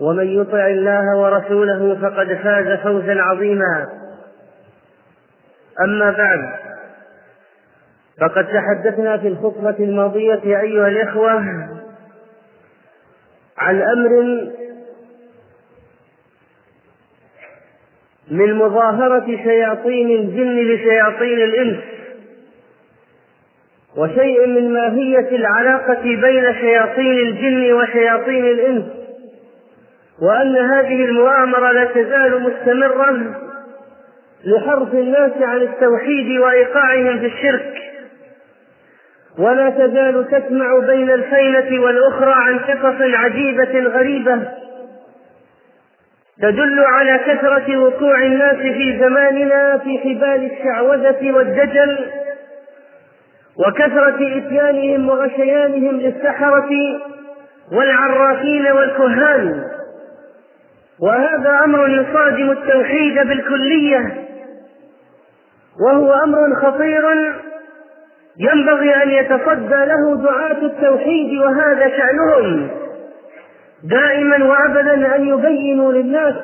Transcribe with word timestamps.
ومن 0.00 0.40
يطع 0.40 0.66
الله 0.66 1.16
ورسوله 1.16 1.98
فقد 2.02 2.34
فاز 2.34 2.78
فوزا 2.78 3.22
عظيما. 3.22 3.86
أما 5.84 6.10
بعد 6.10 6.58
فقد 8.20 8.46
تحدثنا 8.46 9.16
في 9.16 9.28
الخطبة 9.28 9.76
الماضية 9.80 10.60
أيها 10.60 10.88
الإخوة 10.88 11.30
عن 13.58 13.82
أمر 13.82 14.10
من 18.30 18.54
مظاهرة 18.54 19.26
شياطين 19.26 20.10
الجن 20.10 20.74
لشياطين 20.74 21.38
الإنس 21.38 21.78
وشيء 23.96 24.46
من 24.46 24.72
ماهية 24.72 25.36
العلاقة 25.36 26.02
بين 26.02 26.54
شياطين 26.54 27.18
الجن 27.18 27.72
وشياطين 27.72 28.44
الإنس. 28.44 28.97
وأن 30.22 30.56
هذه 30.56 31.04
المؤامرة 31.04 31.72
لا 31.72 31.84
تزال 31.84 32.42
مستمرة 32.42 33.34
لحرف 34.44 34.94
الناس 34.94 35.32
عن 35.40 35.56
التوحيد 35.56 36.38
وإيقاعهم 36.38 37.18
في 37.18 37.26
الشرك. 37.26 37.74
ولا 39.38 39.70
تزال 39.70 40.26
تسمع 40.28 40.78
بين 40.78 41.10
الفينة 41.10 41.82
والأخرى 41.82 42.32
عن 42.32 42.58
قصص 42.58 43.00
عجيبة 43.00 43.80
غريبة 43.80 44.48
تدل 46.42 46.80
على 46.84 47.18
كثرة 47.18 47.78
وقوع 47.78 48.22
الناس 48.22 48.56
في 48.56 48.98
زماننا 49.00 49.78
في 49.78 49.98
حبال 49.98 50.50
الشعوذة 50.52 51.32
والدجل 51.32 51.98
وكثرة 53.56 54.38
إتيانهم 54.38 55.08
وغشيانهم 55.08 56.00
للسحرة 56.00 56.70
والعرافين 57.72 58.66
والكهان. 58.72 59.64
وهذا 61.00 61.64
أمر 61.64 61.88
يصادم 61.88 62.50
التوحيد 62.50 63.14
بالكلية 63.14 64.28
وهو 65.86 66.12
أمر 66.12 66.54
خطير 66.54 67.04
ينبغي 68.38 69.02
أن 69.02 69.10
يتصدى 69.10 69.84
له 69.84 70.22
دعاة 70.22 70.62
التوحيد 70.62 71.38
وهذا 71.38 71.88
شأنهم 71.88 72.68
دائما 73.84 74.44
وابدا 74.44 75.16
أن 75.16 75.28
يبينوا 75.28 75.92
للناس 75.92 76.34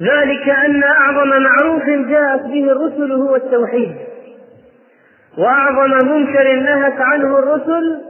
ذلك 0.00 0.48
أن 0.48 0.82
أعظم 0.82 1.28
معروف 1.28 1.84
جاءت 1.84 2.40
به 2.40 2.72
الرسل 2.72 3.12
هو 3.12 3.36
التوحيد 3.36 3.96
وأعظم 5.38 5.90
منكر 5.90 6.54
نهت 6.54 7.00
عنه 7.00 7.38
الرسل 7.38 8.00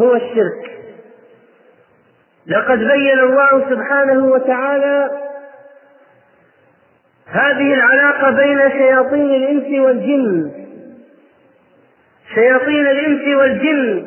هو 0.00 0.14
الشرك. 0.14 0.77
لقد 2.48 2.78
بين 2.78 3.18
الله 3.18 3.70
سبحانه 3.70 4.26
وتعالى 4.26 5.10
هذه 7.26 7.74
العلاقة 7.74 8.30
بين 8.30 8.70
شياطين 8.70 9.34
الإنس 9.34 9.80
والجن. 9.80 10.50
شياطين 12.34 12.86
الإنس 12.86 13.36
والجن 13.38 14.06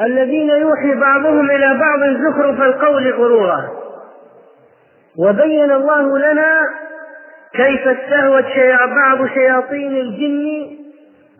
الذين 0.00 0.50
يوحي 0.50 0.94
بعضهم 0.94 1.50
إلى 1.50 1.78
بعض 1.78 2.00
زخرف 2.04 2.62
القول 2.62 3.12
غرورا. 3.12 3.68
وبين 5.18 5.70
الله 5.70 6.18
لنا 6.18 6.60
كيف 7.52 7.88
استهوت 7.88 8.44
بعض 8.86 9.26
شياطين 9.26 9.96
الجن 9.96 10.76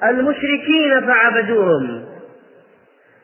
المشركين 0.03 1.01
فعبدوهم. 1.01 2.14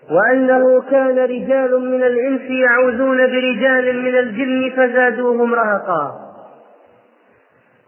وأنه 0.09 0.83
كان 0.91 1.19
رجال 1.19 1.81
من 1.81 2.03
الإنس 2.03 2.51
يعوذون 2.51 3.17
برجال 3.17 4.03
من 4.03 4.19
الجن 4.19 4.71
فزادوهم 4.77 5.55
رهقا. 5.55 6.31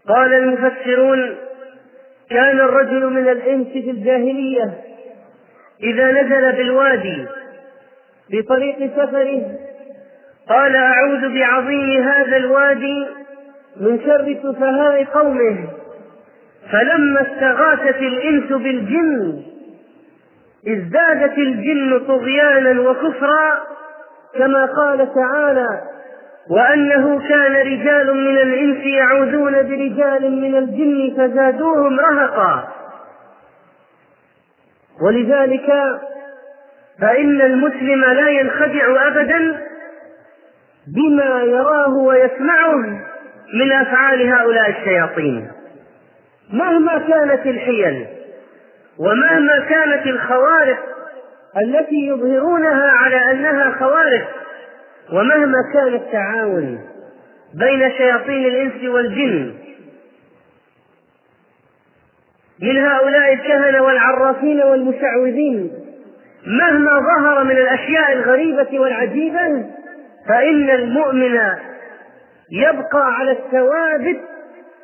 قال 0.07 0.33
المفسرون 0.33 1.35
كان 2.29 2.59
الرجل 2.59 3.09
من 3.09 3.27
الإنس 3.27 3.67
في 3.67 3.89
الجاهلية 3.91 4.73
إذا 5.83 6.11
نزل 6.11 6.51
بالوادي 6.51 7.25
في 8.29 8.41
طريق 8.41 8.77
سفره 8.95 9.41
قال 10.49 10.75
أعوذ 10.75 11.33
بعظيم 11.33 12.03
هذا 12.03 12.37
الوادي 12.37 13.07
من 13.77 13.99
شر 14.05 14.37
سفهاء 14.43 15.03
قومه. 15.03 15.67
فلما 16.71 17.21
استغاثت 17.21 17.97
الإنس 18.01 18.51
بالجن 18.51 19.43
ازدادت 20.67 21.37
الجن 21.37 21.99
طغيانا 22.07 22.81
وكفرا 22.81 23.59
كما 24.37 24.65
قال 24.65 25.13
تعالى 25.15 25.81
وأنه 26.49 27.27
كان 27.29 27.55
رجال 27.55 28.13
من 28.13 28.37
الإنس 28.37 28.85
يعوذون 28.85 29.53
برجال 29.53 30.41
من 30.41 30.55
الجن 30.55 31.13
فزادوهم 31.17 31.99
رهقا. 31.99 32.73
ولذلك 35.01 35.73
فإن 37.01 37.41
المسلم 37.41 38.05
لا 38.05 38.29
ينخدع 38.29 39.07
أبدا 39.07 39.61
بما 40.87 41.41
يراه 41.43 41.93
ويسمعه 41.93 42.75
من 43.53 43.71
أفعال 43.71 44.33
هؤلاء 44.33 44.69
الشياطين 44.69 45.51
مهما 46.53 46.97
كانت 46.97 47.45
الحيل. 47.45 48.07
ومهما 48.99 49.59
كانت 49.69 50.07
الخوارق 50.07 50.79
التي 51.65 52.07
يظهرونها 52.07 52.89
على 52.89 53.31
أنها 53.31 53.71
خوارق 53.79 54.27
ومهما 55.13 55.57
كان 55.73 55.93
التعاون 55.93 56.79
بين 57.53 57.91
شياطين 57.91 58.45
الإنس 58.45 58.83
والجن 58.83 59.53
من 62.59 62.77
هؤلاء 62.77 63.33
الكهنة 63.33 63.81
والعرافين 63.83 64.61
والمشعوذين 64.61 65.71
مهما 66.47 66.91
ظهر 66.99 67.43
من 67.43 67.57
الأشياء 67.57 68.13
الغريبة 68.13 68.79
والعجيبة 68.79 69.65
فإن 70.29 70.69
المؤمن 70.69 71.39
يبقى 72.51 73.13
على 73.15 73.31
الثوابت 73.31 74.19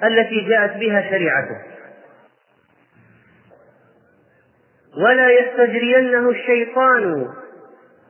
التي 0.03 0.41
جاءت 0.50 0.77
بها 0.77 1.01
شريعته. 1.09 1.56
ولا 5.03 5.29
يستجرينه 5.29 6.29
الشيطان 6.29 7.27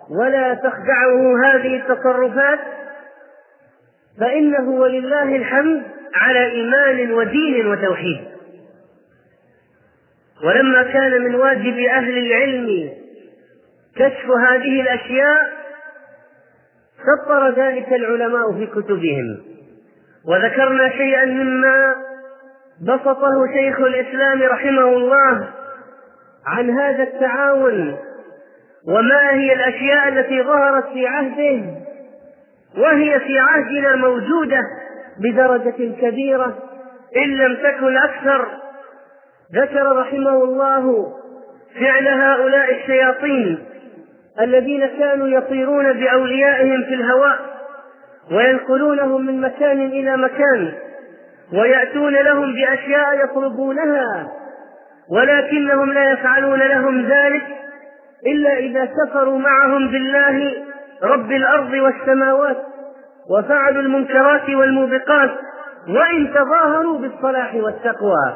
ولا 0.09 0.53
تخدعه 0.53 1.45
هذه 1.45 1.75
التصرفات 1.75 2.59
فإنه 4.19 4.69
ولله 4.69 5.35
الحمد 5.35 5.83
على 6.15 6.51
إيمان 6.51 7.11
ودين 7.11 7.67
وتوحيد. 7.67 8.19
ولما 10.43 10.83
كان 10.83 11.21
من 11.21 11.35
واجب 11.35 11.79
أهل 11.79 12.17
العلم 12.17 12.89
كشف 13.95 14.29
هذه 14.49 14.81
الأشياء 14.81 15.39
سطر 17.05 17.49
ذلك 17.49 17.93
العلماء 17.93 18.51
في 18.53 18.65
كتبهم. 18.67 19.37
وذكرنا 20.27 20.89
شيئا 20.89 21.25
مما 21.25 21.95
بسطه 22.81 23.47
شيخ 23.53 23.79
الإسلام 23.79 24.43
رحمه 24.43 24.87
الله 24.87 25.49
عن 26.49 26.69
هذا 26.69 27.03
التعاون 27.03 27.97
وما 28.87 29.31
هي 29.31 29.53
الأشياء 29.53 30.07
التي 30.07 30.43
ظهرت 30.43 30.85
في 30.93 31.07
عهده 31.07 31.61
وهي 32.77 33.19
في 33.19 33.39
عهدنا 33.39 33.95
موجوده 33.95 34.61
بدرجة 35.19 35.93
كبيرة 36.01 36.57
إن 37.17 37.29
لم 37.37 37.55
تكن 37.55 37.97
أكثر. 37.97 38.47
ذكر 39.55 39.95
رحمه 39.95 40.43
الله 40.43 41.13
فعل 41.79 42.07
هؤلاء 42.07 42.75
الشياطين 42.75 43.59
الذين 44.41 44.87
كانوا 44.87 45.27
يطيرون 45.27 45.93
بأوليائهم 45.93 46.83
في 46.83 46.93
الهواء 46.93 47.39
وينقلونهم 48.31 49.25
من 49.25 49.41
مكان 49.41 49.81
إلى 49.81 50.17
مكان 50.17 50.73
ويأتون 51.53 52.13
لهم 52.13 52.53
بأشياء 52.53 53.23
يطلبونها. 53.23 54.31
ولكنهم 55.11 55.93
لا 55.93 56.11
يفعلون 56.11 56.59
لهم 56.59 57.05
ذلك 57.05 57.43
إلا 58.25 58.57
إذا 58.57 58.85
كفروا 58.85 59.39
معهم 59.39 59.91
بالله 59.91 60.53
رب 61.03 61.31
الأرض 61.31 61.73
والسماوات 61.73 62.57
وفعلوا 63.29 63.81
المنكرات 63.81 64.49
والموبقات 64.49 65.31
وإن 65.87 66.33
تظاهروا 66.33 66.97
بالصلاح 66.97 67.55
والتقوى. 67.55 68.35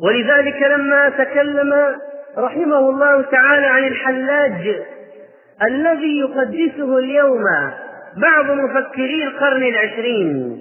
ولذلك 0.00 0.62
لما 0.62 1.08
تكلم 1.08 1.96
رحمه 2.38 2.78
الله 2.78 3.22
تعالى 3.22 3.66
عن 3.66 3.84
الحلاج 3.84 4.82
الذي 5.62 6.18
يقدسه 6.18 6.98
اليوم 6.98 7.44
بعض 8.16 8.50
مفكري 8.50 9.24
القرن 9.24 9.62
العشرين 9.62 10.60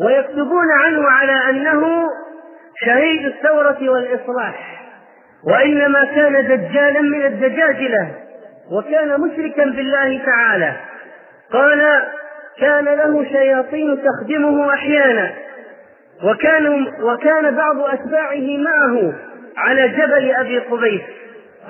ويكتبون 0.00 0.70
عنه 0.70 1.08
على 1.08 1.50
أنه 1.50 2.08
شهيد 2.84 3.26
الثورة 3.26 3.78
والإصلاح 3.80 4.82
وإنما 5.44 6.04
كان 6.04 6.46
دجالا 6.46 7.00
من 7.00 7.24
الدجاجلة 7.26 8.10
وكان 8.72 9.20
مشركا 9.20 9.64
بالله 9.64 10.20
تعالى. 10.26 10.72
قال 11.52 12.02
كان 12.60 12.84
له 12.84 13.24
شياطين 13.24 13.98
تخدمه 14.04 14.74
أحيانا 14.74 15.30
وكان 16.24 16.86
وكان 17.02 17.54
بعض 17.54 17.80
أتباعه 17.80 18.56
معه 18.58 19.12
على 19.56 19.88
جبل 19.88 20.30
أبي 20.34 20.58
قبيس 20.58 21.00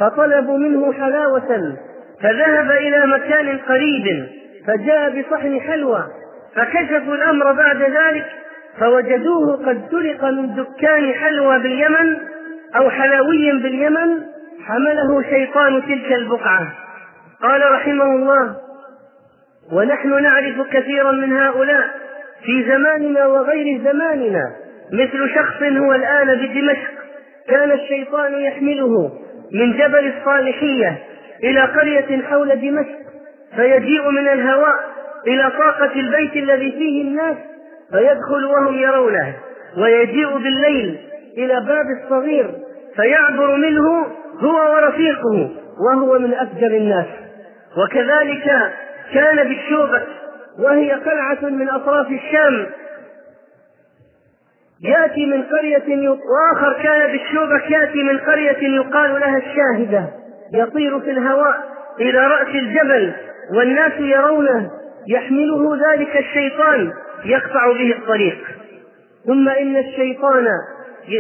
فطلبوا 0.00 0.58
منه 0.58 0.92
حلاوة 0.92 1.76
فذهب 2.22 2.70
إلى 2.70 3.06
مكان 3.06 3.58
قريب 3.58 4.26
فجاء 4.66 5.10
بصحن 5.20 5.60
حلوى 5.60 6.06
فكشفوا 6.56 7.14
الأمر 7.14 7.52
بعد 7.52 7.82
ذلك 7.82 8.24
فوجدوه 8.78 9.66
قد 9.66 9.82
سرق 9.90 10.24
من 10.24 10.54
دكان 10.54 11.14
حلوى 11.14 11.58
باليمن 11.58 12.16
أو 12.76 12.90
حلوي 12.90 13.52
باليمن 13.52 14.22
حمله 14.66 15.22
شيطان 15.22 15.82
تلك 15.82 16.12
البقعة. 16.12 16.72
قال 17.42 17.72
رحمه 17.72 18.04
الله 18.04 18.56
ونحن 19.72 20.22
نعرف 20.22 20.60
كثيرا 20.72 21.12
من 21.12 21.32
هؤلاء 21.32 21.84
في 22.44 22.64
زماننا 22.64 23.26
وغير 23.26 23.80
زماننا 23.84 24.52
مثل 24.92 25.34
شخص 25.34 25.62
هو 25.62 25.92
الآن 25.92 26.26
بدمشق 26.26 26.90
كان 27.48 27.72
الشيطان 27.72 28.34
يحمله 28.34 29.12
من 29.52 29.72
جبل 29.72 30.12
الصالحية 30.16 30.98
إلى 31.44 31.60
قرية 31.60 32.22
حول 32.22 32.48
دمشق 32.48 32.98
فيجيء 33.56 34.10
من 34.10 34.28
الهواء 34.28 34.76
إلى 35.26 35.50
طاقة 35.58 35.92
البيت 35.96 36.36
الذي 36.36 36.72
فيه 36.72 37.02
الناس 37.02 37.36
فيدخل 37.92 38.44
وهم 38.44 38.74
يرونه 38.74 39.34
ويجيء 39.78 40.38
بالليل 40.38 40.98
إلى 41.38 41.54
باب 41.54 41.86
الصغير 42.02 42.54
فيعبر 42.96 43.56
منه 43.56 44.06
هو 44.40 44.74
ورفيقه 44.74 45.50
وهو 45.86 46.18
من 46.18 46.34
أفجر 46.34 46.66
الناس. 46.66 47.06
وكذلك 47.76 48.72
كان 49.14 49.48
بالشوبة 49.48 50.02
وهي 50.58 50.92
قلعة 50.92 51.50
من 51.50 51.68
أطراف 51.70 52.06
الشام. 52.06 52.66
يأتي 54.84 55.26
من 55.26 55.42
قرية 55.42 56.08
وآخر 56.08 56.82
كان 56.82 57.12
بالشوبة 57.12 57.62
يأتي 57.68 58.02
من 58.02 58.18
قرية 58.18 58.76
يقال 58.76 59.20
لها 59.20 59.36
الشاهدة. 59.38 60.06
يطير 60.54 61.00
في 61.00 61.10
الهواء 61.10 61.54
إلى 62.00 62.18
رأس 62.18 62.48
الجبل 62.48 63.12
والناس 63.54 63.92
يرونه 63.98 64.70
يحمله 65.08 65.92
ذلك 65.92 66.16
الشيطان. 66.16 66.92
يقطع 67.24 67.72
به 67.72 67.92
الطريق. 67.98 68.38
ثم 69.26 69.48
إن 69.48 69.76
الشيطان 69.76 70.46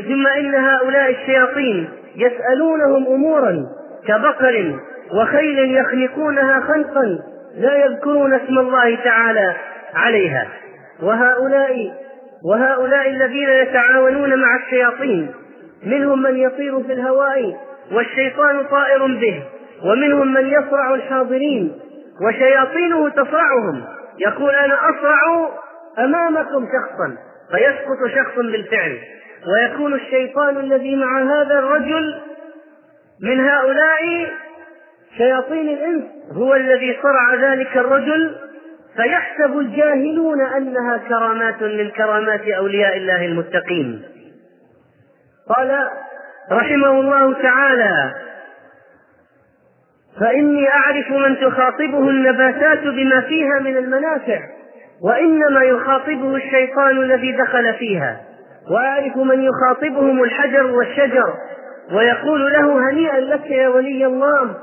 ثم 0.08 0.26
إن 0.26 0.54
هؤلاء 0.54 1.10
الشياطين 1.10 1.88
يسألونهم 2.16 3.06
أمورا 3.06 3.66
كبقر 4.06 4.80
وخيل 5.14 5.76
يخنقونها 5.76 6.60
خنقا 6.60 7.18
لا 7.58 7.84
يذكرون 7.84 8.34
اسم 8.34 8.58
الله 8.58 8.96
تعالى 9.04 9.54
عليها. 9.94 10.48
وهؤلاء 11.02 11.92
وهؤلاء 12.44 13.10
الذين 13.10 13.48
يتعاونون 13.48 14.38
مع 14.38 14.56
الشياطين 14.56 15.30
منهم 15.86 16.22
من 16.22 16.36
يطير 16.36 16.82
في 16.82 16.92
الهواء 16.92 17.56
والشيطان 17.92 18.64
طائر 18.70 19.06
به 19.06 19.42
ومنهم 19.84 20.32
من 20.32 20.46
يصرع 20.46 20.94
الحاضرين 20.94 21.72
وشياطينه 22.26 23.08
تصرعهم. 23.08 23.84
يقول 24.18 24.54
أنا 24.54 24.74
أصرع 24.74 25.48
أمامكم 25.98 26.66
شخصا 26.66 27.16
فيسقط 27.50 28.10
شخص 28.14 28.36
بالفعل. 28.36 28.98
ويكون 29.46 29.94
الشيطان 29.94 30.56
الذي 30.56 30.96
مع 30.96 31.22
هذا 31.22 31.58
الرجل 31.58 32.20
من 33.22 33.40
هؤلاء 33.40 34.32
شياطين 35.16 35.68
الإنس 35.68 36.04
هو 36.32 36.54
الذي 36.54 36.98
صرع 37.02 37.34
ذلك 37.34 37.76
الرجل. 37.76 38.36
فيحسب 38.96 39.58
الجاهلون 39.58 40.40
أنها 40.40 40.96
كرامات 40.96 41.62
من 41.62 41.90
كرامات 41.90 42.48
أولياء 42.48 42.96
الله 42.96 43.24
المتقين. 43.24 44.02
قال 45.56 45.88
رحمه 46.52 47.00
الله 47.00 47.42
تعالى 47.42 48.14
فإني 50.20 50.68
أعرف 50.68 51.10
من 51.10 51.36
تخاطبه 51.40 52.10
النباتات 52.10 52.82
بما 52.82 53.20
فيها 53.20 53.58
من 53.60 53.76
المنافع. 53.76 54.40
وإنما 55.04 55.62
يخاطبه 55.62 56.36
الشيطان 56.36 56.96
الذي 57.02 57.32
دخل 57.32 57.74
فيها. 57.74 58.20
وأعرف 58.70 59.16
من 59.16 59.42
يخاطبهم 59.42 60.22
الحجر 60.22 60.66
والشجر 60.66 61.34
ويقول 61.92 62.52
له 62.52 62.90
هنيئا 62.90 63.20
لك 63.20 63.50
يا 63.50 63.68
ولي 63.68 64.06
الله. 64.06 64.56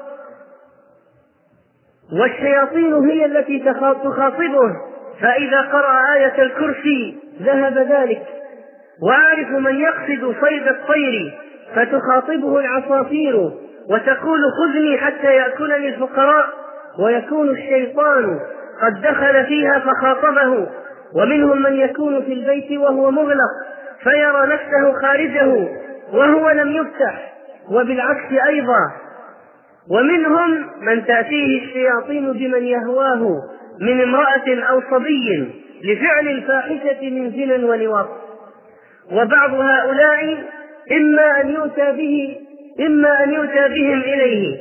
والشياطين 2.22 2.94
هي 2.94 3.26
التي 3.26 3.60
تخاطبه. 4.04 4.76
فإذا 5.22 5.62
قرأ 5.62 6.14
آية 6.14 6.42
الكرسي 6.44 7.18
ذهب 7.42 7.78
ذلك. 7.78 8.24
وأعرف 9.02 9.50
من 9.50 9.76
يقصد 9.80 10.36
صيد 10.42 10.68
الطير 10.68 11.40
فتخاطبه 11.76 12.60
العصافير 12.60 13.52
وتقول 13.90 14.40
خذني 14.60 14.98
حتى 14.98 15.36
يأكلني 15.36 15.88
الفقراء 15.88 16.46
ويكون 17.00 17.50
الشيطان 17.50 18.40
قد 18.82 19.02
دخل 19.02 19.46
فيها 19.46 19.80
فخاطبه 19.80 20.68
ومنهم 21.16 21.62
من 21.62 21.74
يكون 21.74 22.22
في 22.22 22.34
البيت 22.34 22.80
وهو 22.80 23.12
مغلق 23.12 23.52
فيرى 24.04 24.48
نفسه 24.54 24.94
خارجه 25.02 25.68
وهو 26.14 26.50
لم 26.50 26.72
يفتح 26.72 27.34
وبالعكس 27.72 28.34
أيضا. 28.48 28.92
ومنهم 29.92 30.66
من 30.82 31.06
تأتيه 31.06 31.64
الشياطين 31.64 32.32
بمن 32.34 32.64
يهواه 32.64 33.42
من 33.82 34.02
امرأة 34.02 34.64
أو 34.70 34.82
صبي 34.92 35.54
لفعل 35.84 36.28
الفاحشة 36.28 37.10
من 37.10 37.32
زنا 37.32 37.68
ولواط 37.68 38.10
وبعض 39.12 39.54
هؤلاء 39.54 40.44
إما 40.92 41.42
أن 41.42 41.50
يؤتى 41.50 41.92
به 41.92 42.38
إما 42.86 43.24
أن 43.24 43.34
يؤتى 43.34 43.68
بهم 43.68 44.00
إليه 44.02 44.58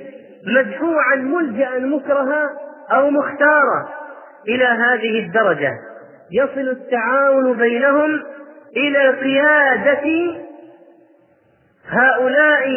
مدفوعا 0.46 1.16
ملجأ 1.16 1.78
مكرها 1.78 2.50
أو 2.92 3.10
مختارا 3.10 3.88
إلى 4.48 4.64
هذه 4.64 5.18
الدرجة. 5.26 5.72
يصل 6.32 6.68
التعاون 6.68 7.58
بينهم 7.58 8.22
إلى 8.76 9.08
قيادة 9.08 10.34
هؤلاء 11.88 12.68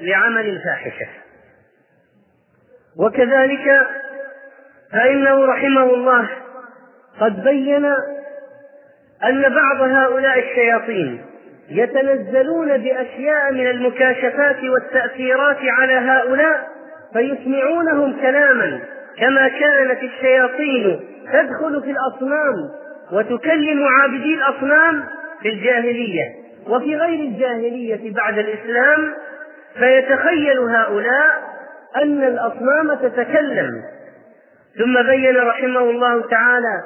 لعمل 0.00 0.48
الفاحشة. 0.48 1.06
وكذلك 2.98 3.86
فإنه 4.92 5.46
رحمه 5.46 5.94
الله 5.94 6.28
قد 7.20 7.44
بين 7.44 7.84
أن 9.24 9.42
بعض 9.42 9.80
هؤلاء 9.80 10.38
الشياطين 10.38 11.24
يتنزلون 11.68 12.78
بأشياء 12.78 13.52
من 13.52 13.66
المكاشفات 13.66 14.56
والتأثيرات 14.64 15.58
على 15.62 15.92
هؤلاء 15.92 16.68
فيسمعونهم 17.12 18.20
كلاما. 18.20 18.80
كما 19.18 19.48
كانت 19.48 20.02
الشياطين 20.02 21.00
تدخل 21.32 21.82
في 21.82 21.90
الأصنام 21.90 22.54
وتكلم 23.12 23.86
عابدي 23.86 24.34
الأصنام 24.34 25.04
في 25.42 25.48
الجاهلية. 25.48 26.24
وفي 26.68 26.96
غير 26.96 27.20
الجاهلية 27.20 28.14
بعد 28.14 28.38
الإسلام 28.38 29.14
فيتخيل 29.78 30.58
هؤلاء 30.58 31.42
أن 32.02 32.22
الأصنام 32.22 32.94
تتكلم. 32.94 33.82
ثم 34.78 35.02
بين 35.02 35.36
رحمه 35.36 35.80
الله 35.80 36.28
تعالى 36.28 36.82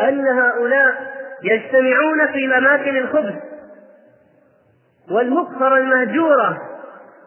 أن 0.00 0.26
هؤلاء 0.26 0.94
يجتمعون 1.42 2.26
في 2.32 2.58
أماكن 2.58 2.96
الخبز 2.96 3.34
والمقصر 5.10 5.76
المهجورة 5.76 6.58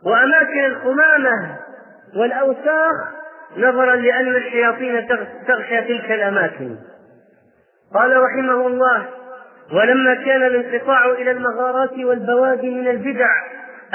وأماكن 0.06 0.66
القمامة 0.66 1.58
والأوساخ 2.16 2.96
نظرا 3.58 3.96
لأن 3.96 4.36
الشياطين 4.36 5.08
تغشى 5.48 5.82
تلك 5.82 6.12
الأماكن. 6.12 6.76
قال 7.94 8.18
رحمه 8.18 8.68
الله 8.68 9.06
ولما 9.74 10.14
كان 10.16 10.44
الانقطاع 10.44 11.06
إلى 11.12 11.32
المغارات 11.32 11.98
والبوادي 11.98 12.70
من 12.70 12.88
البدع 12.88 13.30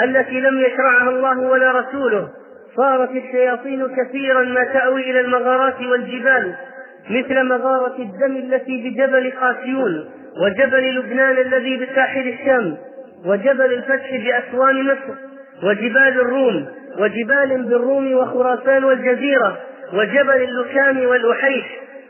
التي 0.04 0.40
لم 0.40 0.60
يشرعها 0.60 1.10
الله 1.10 1.38
ولا 1.38 1.72
رسوله 1.80 2.28
صارت 2.76 3.10
الشياطين 3.10 3.96
كثيرا 3.96 4.42
ما 4.42 4.64
تأوي 4.64 5.10
إلى 5.10 5.20
المغارات 5.20 5.80
والجبال 5.80 6.54
مثل 7.10 7.42
مغارة 7.44 7.96
الدم 7.98 8.36
التي 8.36 8.90
بجبل 8.90 9.32
قاسيون 9.40 10.10
وجبل 10.42 10.98
لبنان 10.98 11.38
الذي 11.38 11.76
بساحل 11.76 12.28
الشام 12.28 12.76
وجبل 13.26 13.72
الفتح 13.72 14.16
بأسوان 14.16 14.84
مصر 14.84 15.14
وجبال 15.62 16.20
الروم 16.20 16.66
وجبال 16.98 17.62
بالروم 17.62 18.12
وخراسان 18.12 18.84
والجزيرة 18.84 19.58
وجبل 19.92 20.42
اللكام 20.42 21.06
والأحيش 21.06 21.64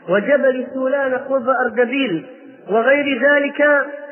وجبل 0.09 0.67
سولان 0.73 1.13
قرب 1.13 1.49
أردبيل 1.49 2.25
وغير 2.69 3.21
ذلك 3.29 3.61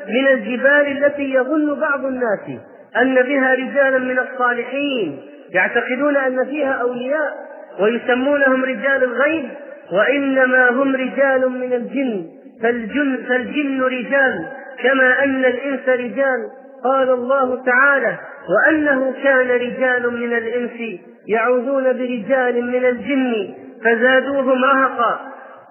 من 0.08 0.26
الجبال 0.26 1.04
التي 1.04 1.34
يظن 1.34 1.80
بعض 1.80 2.04
الناس 2.04 2.60
أن 2.96 3.14
بها 3.14 3.54
رجالا 3.54 3.98
من 3.98 4.18
الصالحين. 4.18 5.20
يعتقدون 5.54 6.16
أن 6.16 6.44
فيها 6.44 6.72
أولياء 6.72 7.34
ويسمونهم 7.80 8.64
رجال 8.64 9.04
الغيب 9.04 9.48
وإنما 9.92 10.68
هم 10.70 10.96
رجال 10.96 11.48
من 11.50 11.72
الجن. 11.72 12.26
فالجن, 12.62 13.18
فالجن 13.28 13.82
رجال 13.82 14.46
كما 14.82 15.24
أن 15.24 15.44
الإنس 15.44 15.88
رجال. 15.88 16.38
قال 16.84 17.10
الله 17.10 17.64
تعالى 17.64 18.16
وأنه 18.48 19.14
كان 19.22 19.48
رجال 19.48 20.12
من 20.12 20.32
الإنس 20.32 21.00
يعوذون 21.28 21.84
برجال 21.84 22.64
من 22.64 22.84
الجن 22.84 23.54
فزادوهم 23.84 24.64
رهقا. 24.64 25.20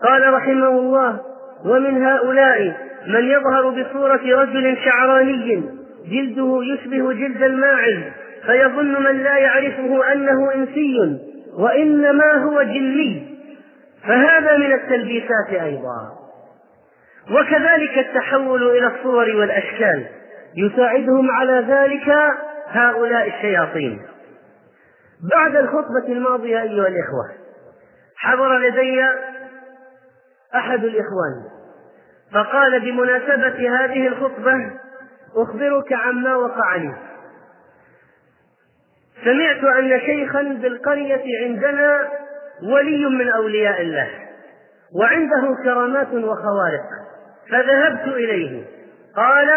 قال 0.04 0.34
رحمه 0.34 0.68
الله 0.68 1.20
ومن 1.66 2.04
هؤلاء 2.04 2.78
من 3.08 3.24
يظهر 3.24 3.70
بصورة 3.70 4.42
رجل 4.42 4.78
شعراني 4.86 5.64
جلده 6.12 6.60
يشبه 6.64 7.14
جلد 7.14 7.44
الماعز 7.44 8.00
فيظن 8.46 9.04
من 9.04 9.24
لا 9.24 9.38
يعرفه 9.38 10.14
أنه 10.14 10.54
إنسي 10.56 11.20
وإنما 11.58 12.34
هو 12.34 12.62
جني. 12.62 13.38
فهذا 14.08 14.58
من 14.58 14.74
التلبيسات 14.74 15.50
أيضا. 15.64 16.24
وكذلك 17.32 17.98
التحول 17.98 18.64
إلى 18.64 18.88
الصور 18.88 19.36
والأشكال 19.36 20.06
يساعدهم 20.58 21.32
على 21.32 21.66
ذلك 21.68 22.16
هؤلاء 22.74 23.28
الشياطين. 23.28 24.02
بعد 25.36 25.56
الخطبة 25.56 26.08
الماضية 26.08 26.62
أيها 26.62 26.88
الإخوة 26.88 27.30
حضر 28.18 28.58
لدي 28.58 29.06
أحد 30.56 30.84
الإخوان 30.84 31.44
فقال 32.34 32.80
بمناسبة 32.80 33.80
هذه 33.80 34.08
الخطبة 34.08 34.72
أخبرك 35.36 35.94
عما 35.94 36.36
وقع 36.36 36.76
لي 36.76 36.94
سمعت 39.24 39.64
أن 39.64 40.00
شيخا 40.00 40.42
بالقرية 40.42 41.24
عندنا 41.46 42.10
ولي 42.64 43.06
من 43.06 43.30
أولياء 43.30 43.82
الله 43.82 44.10
وعنده 45.00 45.56
كرامات 45.64 46.08
وخوارق 46.08 46.86
فذهبت 47.52 48.08
إليه. 48.08 48.66
قال 49.16 49.50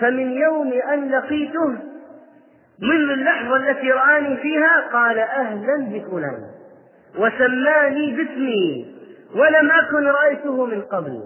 فمن 0.00 0.32
يوم 0.32 0.72
أن 0.72 1.10
لقيته 1.10 1.78
منذ 2.82 3.10
اللحظة 3.10 3.56
التي 3.56 3.92
رآني 3.92 4.36
فيها 4.36 4.88
قال 4.92 5.18
أهلا 5.18 5.76
بفلان 5.88 6.42
وسماني 7.18 8.16
باسمي 8.16 8.96
ولم 9.34 9.70
أكن 9.70 10.06
رأيته 10.06 10.66
من 10.66 10.82
قبل. 10.82 11.22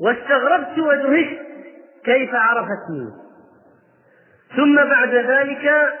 واستغربت 0.00 0.78
ودهشت 0.78 1.38
كيف 2.04 2.34
عرفتني. 2.34 3.10
ثم 4.56 4.76
بعد 4.76 5.14
ذلك 5.14 5.92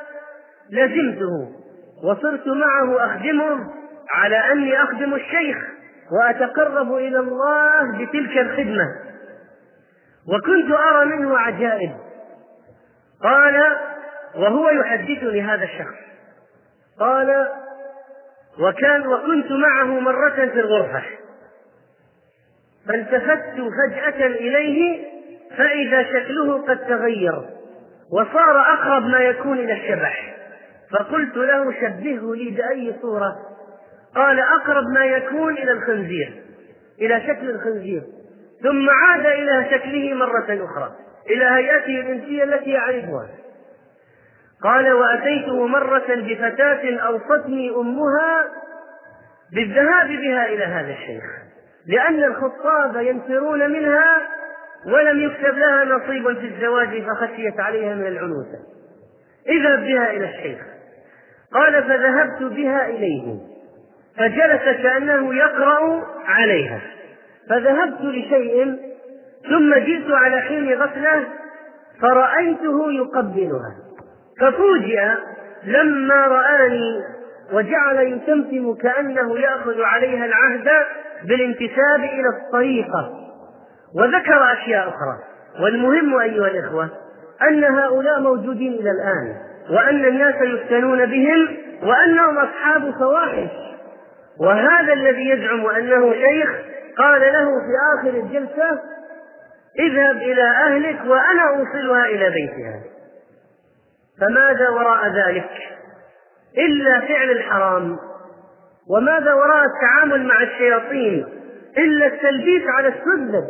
لزمته 0.70 1.52
وصرت 2.04 2.46
معه 2.48 3.06
أخدمه 3.06 3.58
على 4.10 4.52
أني 4.52 4.82
أخدم 4.82 5.14
الشيخ 5.14 5.56
وأتقرب 6.12 6.94
إلى 6.94 7.18
الله 7.18 7.98
بتلك 7.98 8.38
الخدمة. 8.38 8.86
وكنت 10.28 10.72
أرى 10.72 11.04
منه 11.06 11.38
عجائب. 11.38 11.92
قال 13.22 13.62
وهو 14.36 14.70
يحدثني 14.70 15.42
هذا 15.42 15.64
الشخص. 15.64 15.94
قال 17.00 17.48
وكان 18.58 19.06
وكنت 19.06 19.52
معه 19.52 20.00
مرة 20.00 20.30
في 20.30 20.60
الغرفة. 20.60 21.02
فالتفت 22.88 23.54
فجأة 23.54 24.26
إليه 24.26 25.04
فإذا 25.56 26.02
شكله 26.02 26.62
قد 26.62 26.78
تغير 26.78 27.42
وصار 28.12 28.60
أقرب 28.60 29.06
ما 29.06 29.18
يكون 29.18 29.58
إلى 29.58 29.72
الشبح. 29.72 30.34
فقلت 30.90 31.36
له 31.36 31.72
شبهه 31.72 32.34
لي 32.34 32.50
بأي 32.50 32.94
صورة؟ 33.02 33.36
قال 34.14 34.40
أقرب 34.40 34.84
ما 34.94 35.04
يكون 35.04 35.52
إلى 35.58 35.72
الخنزير 35.72 36.42
إلى 37.00 37.20
شكل 37.20 37.50
الخنزير. 37.50 38.02
ثم 38.62 38.90
عاد 38.90 39.26
إلى 39.26 39.66
شكله 39.70 40.14
مرة 40.14 40.64
أخرى 40.64 40.92
إلى 41.30 41.44
هيئته 41.44 42.00
الإنسية 42.00 42.44
التي 42.44 42.70
يعرفها. 42.70 43.28
قال 44.64 44.92
وأتيته 44.92 45.66
مرة 45.66 46.04
بفتاة 46.08 46.96
أوصتني 46.96 47.70
أمها 47.70 48.44
بالذهاب 49.52 50.08
بها 50.08 50.46
إلى 50.46 50.64
هذا 50.64 50.92
الشيخ 50.92 51.24
لأن 51.86 52.24
الخطاب 52.24 52.96
ينفرون 52.96 53.70
منها 53.70 54.22
ولم 54.86 55.20
يكتب 55.20 55.58
لها 55.58 55.84
نصيب 55.84 56.38
في 56.38 56.46
الزواج 56.46 57.02
فخشيت 57.02 57.60
عليها 57.60 57.94
من 57.94 58.06
العنوسة 58.06 58.58
إذهب 59.48 59.78
بها 59.78 60.10
إلى 60.10 60.30
الشيخ. 60.30 60.58
قال 61.52 61.82
فذهبت 61.82 62.42
بها 62.42 62.86
إليه. 62.86 63.38
فجلس 64.18 64.82
كأنه 64.82 65.34
يقرأ 65.34 66.06
عليها. 66.26 66.80
فذهبت 67.50 68.00
لشيء 68.00 68.76
ثم 69.48 69.74
جئت 69.74 70.10
على 70.10 70.40
حين 70.40 70.72
غفلة 70.74 71.24
فرأيته 72.00 72.92
يقبلها. 72.92 73.76
ففوجئ 74.40 75.00
لما 75.64 76.26
رآني 76.26 77.02
وجعل 77.52 77.98
يتمتم 77.98 78.74
كأنه 78.74 79.38
يأخذ 79.38 79.82
عليها 79.82 80.24
العهد 80.24 80.68
بالانتساب 81.24 82.00
إلى 82.00 82.28
الطريقة. 82.28 83.10
وذكر 83.96 84.52
أشياء 84.52 84.88
أخرى. 84.88 85.18
والمهم 85.60 86.18
أيها 86.20 86.46
الإخوة 86.46 86.90
أن 87.48 87.64
هؤلاء 87.64 88.20
موجودين 88.20 88.72
إلى 88.72 88.90
الآن 88.90 89.36
وأن 89.70 90.04
الناس 90.04 90.34
يفتنون 90.34 91.06
بهم 91.06 91.56
وأنهم 91.82 92.38
أصحاب 92.38 92.94
فواحش. 92.98 93.50
وهذا 94.40 94.92
الذي 94.92 95.28
يزعم 95.30 95.66
أنه 95.66 96.12
شيخ 96.12 96.50
قال 96.98 97.20
له 97.20 97.44
في 97.44 97.98
آخر 97.98 98.18
الجلسة 98.18 98.80
اذهب 99.78 100.16
إلى 100.16 100.42
أهلك 100.42 101.00
وأنا 101.06 101.42
أوصلها 101.48 102.06
إلى 102.06 102.30
بيتها. 102.30 102.91
فماذا 104.22 104.68
وراء 104.68 105.08
ذلك؟ 105.08 105.50
إلا 106.58 107.00
فعل 107.00 107.30
الحرام. 107.30 107.98
وماذا 108.90 109.34
وراء 109.34 109.64
التعامل 109.64 110.26
مع 110.26 110.42
الشياطين؟ 110.42 111.26
إلا 111.78 112.06
التلبيس 112.06 112.62
على 112.68 112.88
السذج 112.88 113.44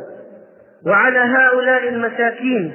وعلى 0.86 1.18
هؤلاء 1.18 1.88
المساكين. 1.88 2.72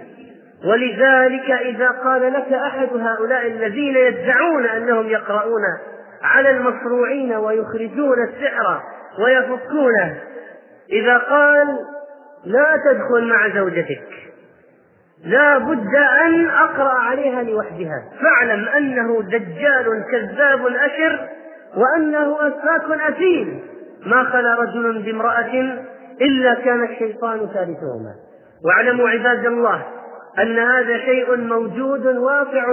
ولذلك 0.65 1.51
إذا 1.51 1.87
قال 1.87 2.33
لك 2.33 2.53
أحد 2.53 2.89
هؤلاء 2.93 3.47
الذين 3.47 3.95
يدعون 3.95 4.65
أنهم 4.65 5.07
يقرؤون 5.07 5.63
على 6.23 6.49
المصروعين 6.49 7.35
ويخرجون 7.35 8.23
السحر 8.23 8.81
ويفكونه 9.23 10.17
إذا 10.91 11.17
قال 11.17 11.67
لا 12.45 12.81
تدخل 12.85 13.27
مع 13.27 13.49
زوجتك. 13.49 14.26
لا 15.25 15.57
بد 15.57 15.95
أن 16.25 16.49
أقرأ 16.49 16.93
عليها 16.93 17.43
لوحدها. 17.43 18.03
فاعلم 18.21 18.67
أنه 18.67 19.21
دجال 19.21 20.03
كذاب 20.11 20.67
أشر 20.67 21.27
وأنه 21.75 22.47
أسفاك 22.47 23.01
أثيم. 23.01 23.61
ما 24.05 24.23
خلا 24.23 24.55
رجل 24.55 25.01
بامرأة 25.01 25.79
إلا 26.21 26.53
كان 26.53 26.83
الشيطان 26.83 27.39
ثالثهما. 27.39 28.13
واعلموا 28.65 29.09
عباد 29.09 29.45
الله 29.45 29.85
أن 30.39 30.59
هذا 30.59 30.97
شيء 30.97 31.37
موجود 31.37 32.05
واقع 32.05 32.63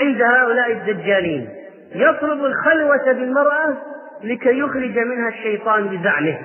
عند 0.00 0.22
هؤلاء 0.22 0.72
الدجالين. 0.72 1.48
يطلب 1.94 2.44
الخلوة 2.44 3.12
بالمرأة 3.12 3.76
لكي 4.24 4.58
يخرج 4.58 4.98
منها 4.98 5.28
الشيطان 5.28 5.88
بزعمه. 5.88 6.38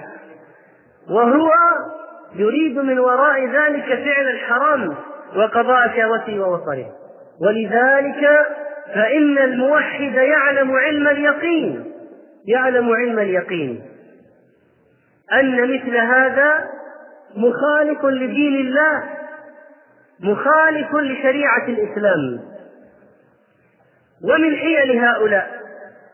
وهو 1.09 1.51
يريد 2.35 2.79
من 2.79 2.99
وراء 2.99 3.45
ذلك 3.45 3.85
فعل 3.85 4.27
الحرام 4.27 4.95
وقضاء 5.35 5.87
شهوته 5.95 6.39
ووصله 6.39 6.91
ولذلك 7.41 8.47
فإن 8.93 9.37
الموحد 9.37 10.13
يعلم 10.13 10.71
علم 10.71 11.07
اليقين. 11.07 11.91
يعلم 12.47 12.89
علم 12.89 13.19
اليقين. 13.19 13.81
أن 15.33 15.63
مثل 15.63 15.97
هذا 15.97 16.67
مخالف 17.35 18.05
لدين 18.05 18.55
الله. 18.55 19.03
مخالف 20.19 20.95
لشريعة 20.95 21.67
الإسلام. 21.67 22.39
ومن 24.23 24.55
حيل 24.55 24.99
هؤلاء 24.99 25.61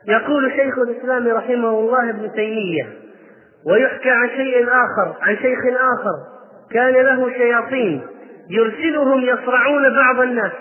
يقول 0.07 0.51
شيخ 0.51 0.77
الإسلام 0.77 1.27
رحمه 1.27 1.69
الله 1.69 2.09
ابن 2.09 2.31
تيمية 2.31 2.87
ويحكى 3.65 4.09
عن 4.09 4.29
شيء 4.29 4.67
آخر 4.67 5.15
عن 5.21 5.35
شيخ 5.35 5.59
آخر 5.67 6.15
كان 6.71 6.93
له 6.93 7.29
شياطين. 7.29 8.01
يرسلهم 8.49 9.21
يصرعون 9.21 9.95
بعض 9.95 10.19
الناس. 10.19 10.51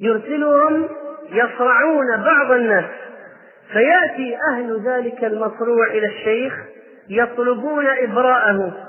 يرسلهم 0.00 0.88
يصرعون 1.30 2.16
بعض 2.24 2.52
الناس. 2.52 2.84
فيأتي 3.72 4.36
أهل 4.52 4.82
ذلك 4.86 5.24
المصروع 5.24 5.86
إلى 5.86 6.06
الشيخ 6.06 6.54
يطلبون 7.08 7.86
إبراءه. 7.86 8.88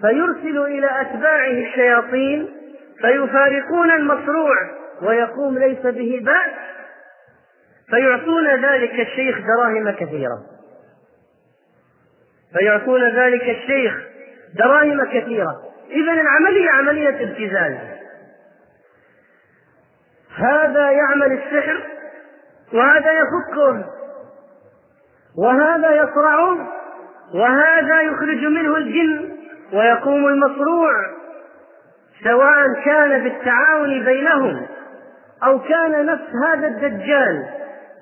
فيرسل 0.00 0.58
إلى 0.58 1.00
أتباعه 1.00 1.50
الشياطين 1.50 2.48
فيفارقون 3.00 3.90
المصروع 3.90 4.56
ويقوم 5.02 5.58
ليس 5.58 5.86
به 5.86 6.20
بأس. 6.22 6.54
فيعطون 7.90 8.64
ذلك 8.64 9.00
الشيخ 9.00 9.38
دراهم 9.38 9.90
كثيرة. 9.90 10.38
فيعطون 12.58 13.08
ذلك 13.08 13.42
الشيخ 13.42 14.02
دراهم 14.58 15.04
كثيرة. 15.04 15.63
إذا 15.90 16.12
العملية 16.12 16.70
عملية 16.70 17.08
ابتذال 17.08 17.78
هذا 20.36 20.90
يعمل 20.90 21.32
السحر 21.32 21.86
وهذا 22.72 23.12
يفكه 23.12 23.84
وهذا 25.38 25.90
يصرعه 25.96 26.68
وهذا 27.34 28.00
يخرج 28.00 28.44
منه 28.44 28.76
الجن 28.76 29.36
ويقوم 29.72 30.26
المصروع 30.26 30.92
سواء 32.24 32.84
كان 32.84 33.24
بالتعاون 33.24 34.04
بينهم 34.04 34.66
أو 35.44 35.58
كان 35.60 36.06
نفس 36.06 36.28
هذا 36.46 36.66
الدجال 36.66 37.44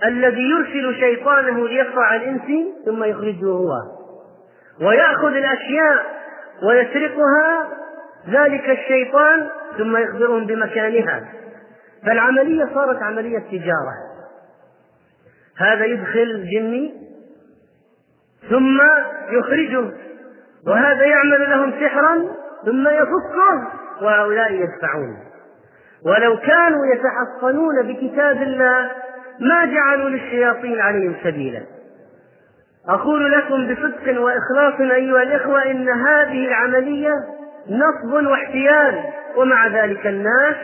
الذي 0.04 0.42
يرسل 0.42 1.00
شيطانه 1.00 1.68
ليقطع 1.68 2.14
الإنس 2.14 2.66
ثم 2.84 3.04
يخرجه 3.04 3.46
هو. 3.46 3.72
ويأخذ 4.80 5.28
الأشياء 5.36 6.21
ويسرقها 6.68 7.68
ذلك 8.28 8.70
الشيطان 8.70 9.48
ثم 9.78 9.96
يخبرهم 9.96 10.46
بمكانها. 10.46 11.24
فالعملية 12.06 12.68
صارت 12.74 13.02
عملية 13.02 13.38
تجارة. 13.38 13.94
هذا 15.58 15.84
يدخل 15.84 16.50
جني 16.50 16.94
ثم 18.50 18.78
يخرجه 19.30 19.90
وهذا 20.66 21.04
يعمل 21.04 21.50
لهم 21.50 21.72
سحرا 21.80 22.28
ثم 22.64 22.88
يفكه 22.88 23.68
وهؤلاء 24.02 24.52
يدفعون. 24.52 25.16
ولو 26.06 26.36
كانوا 26.36 26.86
يتحصنون 26.94 27.82
بكتاب 27.82 28.42
الله 28.42 28.90
ما 29.40 29.64
جعلوا 29.64 30.08
للشياطين 30.08 30.80
عليهم 30.80 31.14
سبيلا. 31.24 31.62
أقول 32.88 33.32
لكم 33.32 33.74
بصدق 33.74 34.20
وإخلاص 34.20 34.80
أيها 34.80 35.22
الإخوة 35.22 35.70
إن 35.70 35.88
هذه 35.88 36.46
العملية 36.48 37.14
نصب 37.68 38.26
واحتيال 38.26 39.04
ومع 39.36 39.66
ذلك 39.66 40.06
الناس 40.06 40.56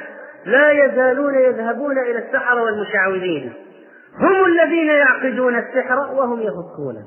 لا 0.45 0.71
يزالون 0.71 1.35
يذهبون 1.35 1.99
إلى 1.99 2.19
السحرة 2.19 2.62
والمشعوذين. 2.62 3.53
هم 4.19 4.45
الذين 4.45 4.88
يعقدون 4.88 5.59
السحر 5.59 5.99
وهم 5.99 6.40
يفكونه 6.40 7.07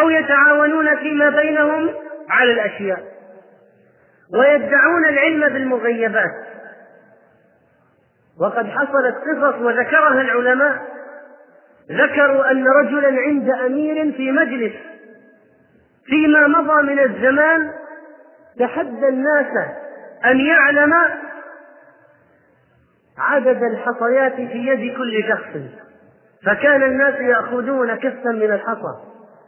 أو 0.00 0.10
يتعاونون 0.10 0.96
فيما 0.96 1.30
بينهم 1.30 1.90
على 2.30 2.52
الأشياء 2.52 3.02
ويدعون 4.34 5.04
العلم 5.08 5.52
بالمغيبات. 5.52 6.48
وقد 8.40 8.66
حصلت 8.66 9.14
قصص 9.16 9.60
وذكرها 9.60 10.20
العلماء 10.20 10.97
ذكروا 11.90 12.50
أن 12.50 12.64
رجلا 12.68 13.20
عند 13.20 13.50
أمير 13.50 14.12
في 14.12 14.32
مجلس 14.32 14.72
فيما 16.06 16.46
مضى 16.46 16.82
من 16.82 16.98
الزمان 16.98 17.70
تحدى 18.58 19.08
الناس 19.08 19.46
أن 20.24 20.40
يعلم 20.40 20.94
عدد 23.18 23.62
الحصيات 23.62 24.34
في 24.34 24.66
يد 24.66 24.96
كل 24.96 25.24
شخص. 25.28 25.60
فكان 26.46 26.82
الناس 26.82 27.14
يأخذون 27.14 27.94
كفا 27.94 28.30
من 28.30 28.52
الحصى 28.52 28.94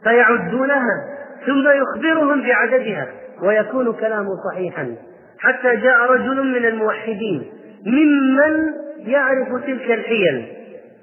فيعدونها 0.03 1.05
ثم 1.45 1.69
يخبرهم 1.69 2.41
بعددها 2.41 3.07
ويكون 3.41 3.93
كلامه 3.93 4.29
صحيحا. 4.51 4.95
حتى 5.39 5.75
جاء 5.75 6.11
رجل 6.11 6.43
من 6.43 6.65
الموحدين 6.65 7.51
ممن 7.85 8.73
يعرف 8.97 9.47
تلك 9.65 9.91
الحيل 9.91 10.47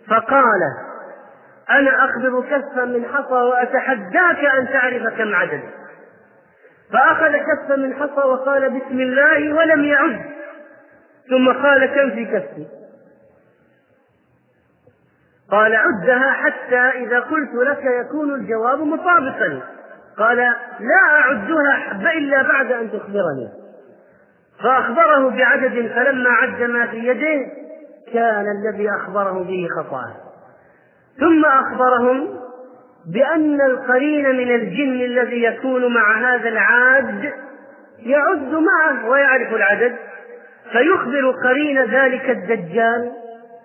فقال 0.08 0.60
أنا 1.70 2.04
أقبض 2.04 2.44
كفا 2.44 2.84
من 2.84 3.04
حصى 3.04 3.34
وأتحداك 3.34 4.38
أن 4.58 4.68
تعرف 4.68 5.18
كم 5.18 5.34
عدد. 5.34 5.60
فأخذ 6.92 7.32
كفا 7.32 7.76
من 7.76 7.94
حصى 7.94 8.26
وقال 8.26 8.70
بسم 8.70 9.00
الله 9.00 9.54
ولم 9.54 9.84
يعد. 9.84 10.20
ثم 11.30 11.52
قال 11.52 11.86
كم 11.86 12.10
في 12.10 12.24
كفي؟ 12.24 12.66
قال 15.50 15.76
عدها 15.76 16.32
حتى 16.32 16.78
إذا 16.78 17.20
قلت 17.20 17.54
لك 17.54 17.84
يكون 17.84 18.34
الجواب 18.34 18.78
مطابقا. 18.78 19.62
قال 20.18 20.36
لا 20.80 21.10
أعدها 21.10 21.92
إلا 22.12 22.42
بعد 22.42 22.72
أن 22.72 22.90
تخبرني. 22.92 23.48
فأخبره 24.62 25.30
بعدد 25.30 25.92
فلما 25.94 26.30
عد 26.30 26.62
ما 26.62 26.86
في 26.86 26.96
يده 26.96 27.52
كان 28.12 28.44
الذي 28.58 28.90
أخبره 28.90 29.44
به 29.44 29.68
خطأ 29.76 30.27
ثم 31.20 31.44
أخبرهم 31.44 32.38
بأن 33.12 33.60
القرين 33.60 34.36
من 34.36 34.54
الجن 34.54 35.00
الذي 35.00 35.42
يكون 35.42 35.94
مع 35.94 36.18
هذا 36.18 36.48
العاد 36.48 37.32
يعد 37.98 38.52
معه 38.52 39.08
ويعرف 39.08 39.54
العدد 39.54 39.96
فيخبر 40.72 41.30
قرين 41.44 41.84
ذلك 41.84 42.30
الدجال 42.30 43.12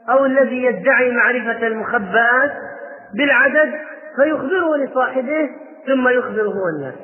أو 0.10 0.26
الذي 0.26 0.64
يدعي 0.64 1.12
معرفة 1.12 1.68
المخبآت 1.68 2.54
بالعدد 3.18 3.74
فيخبره 4.16 4.78
لصاحبه 4.78 5.50
ثم 5.88 6.08
يخبر 6.08 6.42
هو 6.42 6.68
الناس. 6.78 6.96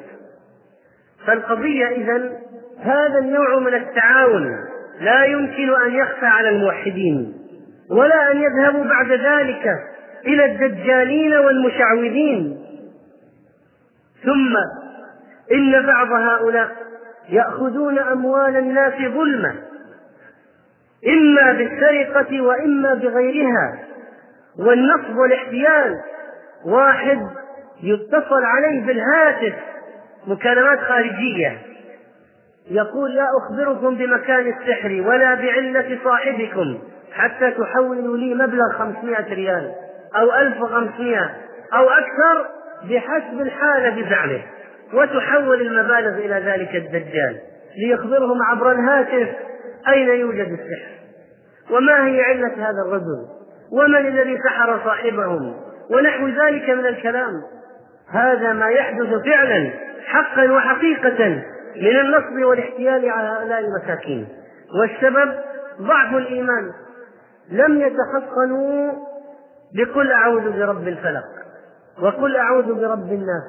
فالقضية 1.27 1.87
إذا 1.87 2.31
هذا 2.79 3.19
النوع 3.19 3.59
من 3.59 3.73
التعاون 3.73 4.55
لا 5.01 5.23
يمكن 5.23 5.81
أن 5.85 5.91
يخفى 5.91 6.25
على 6.25 6.49
الموحدين 6.49 7.33
ولا 7.91 8.31
أن 8.31 8.37
يذهبوا 8.37 8.83
بعد 8.83 9.11
ذلك 9.11 9.63
إلى 10.25 10.45
الدجالين 10.45 11.33
والمشعوذين. 11.33 12.65
ثم 14.23 14.55
إن 15.51 15.85
بعض 15.85 16.11
هؤلاء 16.11 16.71
يأخذون 17.29 17.99
أموال 17.99 18.57
الناس 18.57 18.93
ظلما 18.93 19.55
إما 21.07 21.53
بالسرقة 21.53 22.41
وإما 22.41 22.93
بغيرها. 22.93 23.79
والنصب 24.59 25.17
والاحتيال 25.17 25.95
واحد 26.65 27.19
يتصل 27.83 28.43
عليه 28.43 28.85
بالهاتف 28.85 29.53
مكالمات 30.27 30.79
خارجية. 30.79 31.57
يقول 32.71 33.15
لا 33.15 33.25
أخبركم 33.37 33.95
بمكان 33.95 34.53
السحر 34.53 35.03
ولا 35.07 35.35
بعلة 35.35 35.99
صاحبكم 36.03 36.79
حتى 37.13 37.51
تحولوا 37.51 38.17
لي 38.17 38.33
مبلغ 38.33 38.71
خمسمائة 38.77 39.33
ريال. 39.33 39.71
أو 40.15 40.33
ألف 40.33 40.61
وخمسمائة 40.61 41.31
أو 41.73 41.89
أكثر 41.89 42.45
بحسب 42.83 43.41
الحالة 43.41 44.01
بزعمه 44.01 44.41
وتحول 44.93 45.61
المبالغ 45.61 46.17
إلى 46.17 46.51
ذلك 46.51 46.75
الدجال 46.75 47.37
ليخبرهم 47.77 48.43
عبر 48.43 48.71
الهاتف 48.71 49.29
أين 49.87 50.07
يوجد 50.07 50.47
السحر 50.51 50.99
وما 51.71 52.07
هي 52.07 52.21
علة 52.21 52.53
هذا 52.53 52.81
الرجل 52.87 53.25
ومن 53.71 54.07
الذي 54.07 54.37
سحر 54.43 54.79
صاحبهم 54.85 55.53
ونحو 55.91 56.27
ذلك 56.27 56.69
من 56.69 56.85
الكلام. 56.85 57.33
هذا 58.11 58.53
ما 58.53 58.69
يحدث 58.69 59.07
فعلا 59.25 59.69
حقا 60.05 60.51
وحقيقة 60.51 61.43
من 61.75 61.99
النصب 61.99 62.43
والاحتيال 62.43 63.09
على 63.09 63.27
هؤلاء 63.27 63.59
المساكين. 63.59 64.27
والسبب 64.79 65.33
ضعف 65.81 66.15
الإيمان. 66.15 66.71
لم 67.51 67.81
يتحصنوا 67.81 68.91
بقل 69.75 70.11
أعوذ 70.11 70.59
برب 70.59 70.87
الفلق 70.87 71.23
وقل 72.01 72.35
أعوذ 72.37 72.73
برب 72.73 73.11
الناس 73.11 73.43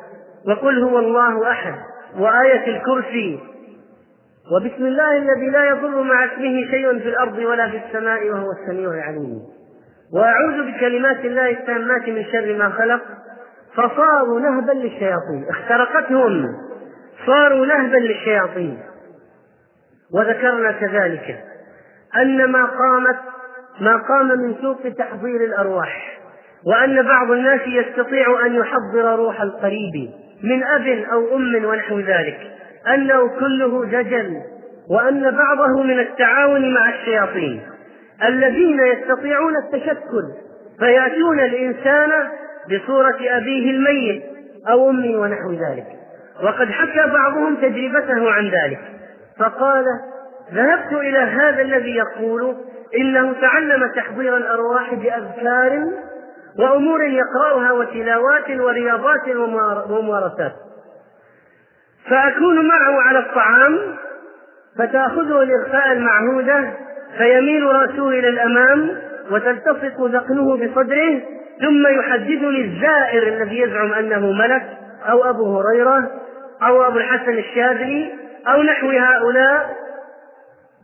وقل 0.46 0.82
هو 0.82 0.98
الله 0.98 1.50
أحد 1.50 1.74
وآية 2.18 2.76
الكرسي 2.76 3.40
وبسم 4.52 4.86
الله 4.86 5.16
الذي 5.16 5.50
لا 5.50 5.64
يضر 5.64 6.02
مع 6.02 6.24
اسمه 6.24 6.70
شيء 6.70 6.98
في 6.98 7.08
الأرض 7.08 7.38
ولا 7.38 7.70
في 7.70 7.82
السماء 7.86 8.30
وهو 8.30 8.46
السميع 8.52 8.90
العليم. 8.90 9.40
وأعوذ 10.14 10.72
بكلمات 10.72 11.24
الله 11.24 11.50
التامات 11.50 12.08
من 12.08 12.24
شر 12.24 12.56
ما 12.58 12.70
خلق 12.70 13.00
فصاروا 13.74 14.40
نهبا 14.40 14.72
للشياطين 14.72 15.46
اخترقتهم 15.50 16.46
صاروا 17.26 17.66
نهبا 17.66 17.96
للشياطين. 17.96 18.78
وذكرنا 20.14 20.72
كذلك 20.72 21.44
أن 22.16 22.44
ما 22.52 22.64
قامت 22.64 23.18
ما 23.80 23.96
قام 24.08 24.28
من 24.28 24.54
سوق 24.62 24.92
تحضير 24.98 25.44
الأرواح 25.44 26.18
وأن 26.66 27.02
بعض 27.02 27.30
الناس 27.30 27.60
يستطيع 27.66 28.46
أن 28.46 28.54
يحضر 28.54 29.16
روح 29.16 29.40
القريب 29.40 30.10
من 30.42 30.64
أب 30.64 30.86
أو 31.12 31.36
أم 31.36 31.64
ونحو 31.64 32.00
ذلك 32.00 32.38
أنه 32.94 33.28
كله 33.28 33.84
دجل 33.84 34.40
وأن 34.90 35.30
بعضه 35.30 35.82
من 35.82 36.00
التعاون 36.00 36.74
مع 36.74 36.88
الشياطين 36.88 37.60
الذين 38.24 38.80
يستطيعون 38.80 39.56
التشكل 39.56 40.24
فيأتون 40.78 41.40
الإنسان 41.40 42.10
بصورة 42.70 43.18
أبيه 43.20 43.70
الميت 43.70 44.22
أو 44.68 44.90
أمه 44.90 45.20
ونحو 45.20 45.52
ذلك. 45.52 45.86
وقد 46.42 46.70
حكى 46.70 47.12
بعضهم 47.12 47.56
تجربته 47.56 48.30
عن 48.30 48.44
ذلك 48.50 48.80
فقال 49.38 49.84
ذهبت 50.52 50.92
إلى 50.92 51.18
هذا 51.18 51.62
الذي 51.62 51.96
يقول 51.96 52.56
إنه 52.96 53.32
تعلم 53.40 53.90
تحضير 53.96 54.36
الأرواح 54.36 54.94
بأذكار 54.94 55.84
وأمور 56.58 57.02
يقرأها 57.02 57.72
وتلاوات 57.72 58.50
ورياضات 58.50 59.28
وممارسات. 59.90 60.52
فأكون 62.10 62.68
معه 62.68 63.00
على 63.00 63.18
الطعام 63.18 63.78
فتأخذه 64.78 65.42
الإغفاء 65.42 65.92
المعهودة 65.92 66.72
فيميل 67.18 67.62
رأسه 67.62 68.08
إلى 68.08 68.28
الأمام 68.28 68.98
وتلتصق 69.30 70.04
ذقنه 70.04 70.56
بصدره 70.56 71.22
ثم 71.60 71.86
يحدثني 71.86 72.64
الزائر 72.64 73.22
الذي 73.22 73.60
يزعم 73.60 73.92
أنه 73.92 74.32
ملك 74.32 74.62
أو 75.10 75.30
أبو 75.30 75.58
هريرة 75.58 76.10
أو 76.62 76.86
أبو 76.86 76.98
الحسن 76.98 77.38
الشاذلي 77.38 78.12
أو 78.48 78.62
نحو 78.62 78.90
هؤلاء 78.90 79.76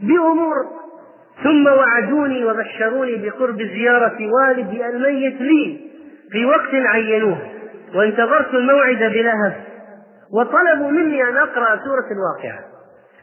بأمور 0.01 0.55
ثم 1.43 1.67
وعدوني 1.67 2.45
وبشروني 2.45 3.17
بقرب 3.17 3.63
زيارة 3.63 4.19
والدي 4.33 4.87
الميت 4.87 5.41
لي. 5.41 5.81
في 6.31 6.45
وقت 6.45 6.75
عينوه 6.75 7.39
وانتظرت 7.95 8.55
الموعد 8.55 8.99
بلهف 8.99 9.55
وطلبوا 10.33 10.91
مني 10.91 11.23
أن 11.29 11.37
أقرأ 11.37 11.77
سورة 11.85 12.07
الواقعة. 12.11 12.65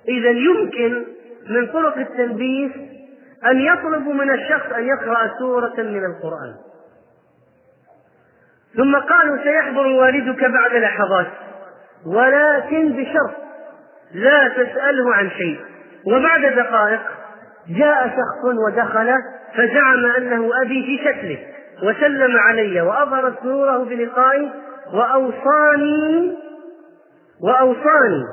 إذا 0.07 0.29
يمكن 0.29 1.05
من 1.49 1.67
طرق 1.67 1.97
التلبيس 1.97 2.71
أن 3.45 3.59
يطلبوا 3.59 4.13
من 4.13 4.31
الشخص 4.31 4.71
أن 4.71 4.87
يقرأ 4.87 5.31
سورة 5.39 5.75
من 5.77 6.05
القرآن. 6.05 6.53
ثم 8.77 8.95
قالوا 8.95 9.43
سيحضر 9.43 9.87
والدك 9.87 10.43
بعد 10.45 10.75
لحظات. 10.75 11.27
ولكن 12.05 12.93
بشرط 12.93 13.35
لا 14.13 14.47
تسأله 14.47 15.15
عن 15.15 15.29
شيء. 15.29 15.59
وبعد 16.05 16.41
دقائق 16.41 17.01
جاء 17.69 18.07
شخص 18.07 18.45
ودخل 18.67 19.13
فزعم 19.53 20.05
أنه 20.17 20.49
أبي 20.61 20.83
في 20.85 21.03
شكله 21.05 21.37
وسلم 21.83 22.37
علي 22.37 22.81
وأظهر 22.81 23.33
سروره 23.43 23.83
بلقائي 23.83 24.51
وأوصاني 24.93 26.37
وأوصاني 27.43 28.23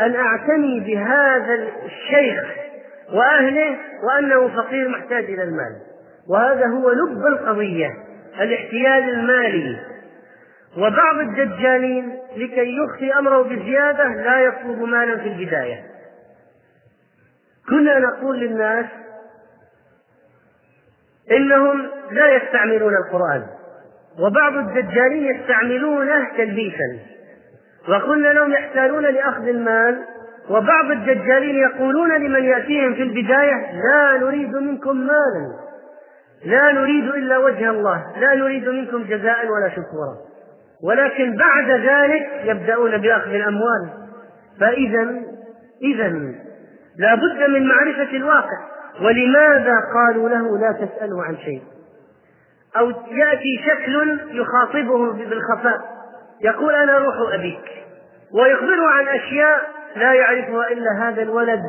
أن 0.00 0.14
أعتني 0.16 0.80
بهذا 0.80 1.54
الشيخ 1.84 2.44
وأهله 3.12 3.76
وأنه 4.04 4.48
فقير 4.48 4.88
محتاج 4.88 5.24
إلى 5.24 5.42
المال. 5.42 5.76
وهذا 6.28 6.66
هو 6.66 6.90
لب 6.90 7.26
القضية 7.26 7.90
الاحتيال 8.40 9.10
المالي. 9.10 9.76
وبعض 10.78 11.18
الدجالين 11.18 12.18
لكي 12.36 12.76
يخفي 12.76 13.18
أمره 13.18 13.42
بزيادة 13.42 14.04
لا 14.04 14.40
يطلب 14.40 14.82
مالا 14.82 15.16
في 15.16 15.28
البداية. 15.28 15.84
كنا 17.68 17.98
نقول 17.98 18.40
للناس 18.40 18.86
إنهم 21.30 21.88
لا 22.10 22.36
يستعملون 22.36 22.94
القرآن 22.96 23.46
وبعض 24.18 24.56
الدجالين 24.56 25.34
يستعملونه 25.34 26.36
تلبيسا 26.36 26.98
وقلنا 27.88 28.28
لهم 28.28 28.52
يحتاجون 28.52 29.02
لأخذ 29.02 29.48
المال 29.48 30.04
وبعض 30.50 30.90
الدجالين 30.90 31.56
يقولون 31.56 32.16
لمن 32.16 32.44
يأتيهم 32.44 32.94
في 32.94 33.02
البداية 33.02 33.72
لا 33.72 34.18
نريد 34.20 34.56
منكم 34.56 34.96
مالا 34.96 35.62
لا 36.44 36.72
نريد 36.72 37.04
إلا 37.04 37.38
وجه 37.38 37.70
الله 37.70 38.20
لا 38.20 38.34
نريد 38.34 38.68
منكم 38.68 39.02
جزاء 39.02 39.46
ولا 39.46 39.68
شكورا 39.68 40.16
ولكن 40.82 41.36
بعد 41.36 41.70
ذلك 41.70 42.28
يبدأون 42.44 42.98
بأخذ 42.98 43.30
الأموال 43.30 43.88
فإذا 44.60 45.22
إذا 45.82 46.34
لا 46.98 47.14
بد 47.14 47.50
من 47.50 47.66
معرفة 47.68 48.16
الواقع. 48.16 48.72
ولماذا 49.00 49.74
قالوا 49.94 50.28
له 50.28 50.58
لا 50.58 50.72
تسأله 50.72 51.24
عن 51.24 51.36
شيء؟ 51.36 51.62
أو 52.76 52.90
يأتي 53.10 53.60
شكل 53.66 54.20
يخاطبه 54.30 55.12
بالخفاء. 55.12 55.80
يقول 56.44 56.74
أنا 56.74 56.98
روح 56.98 57.14
أبيك. 57.34 57.64
ويخبره 58.32 58.88
عن 58.88 59.08
أشياء 59.08 59.70
لا 59.96 60.12
يعرفها 60.12 60.72
إلا 60.72 61.08
هذا 61.08 61.22
الولد 61.22 61.62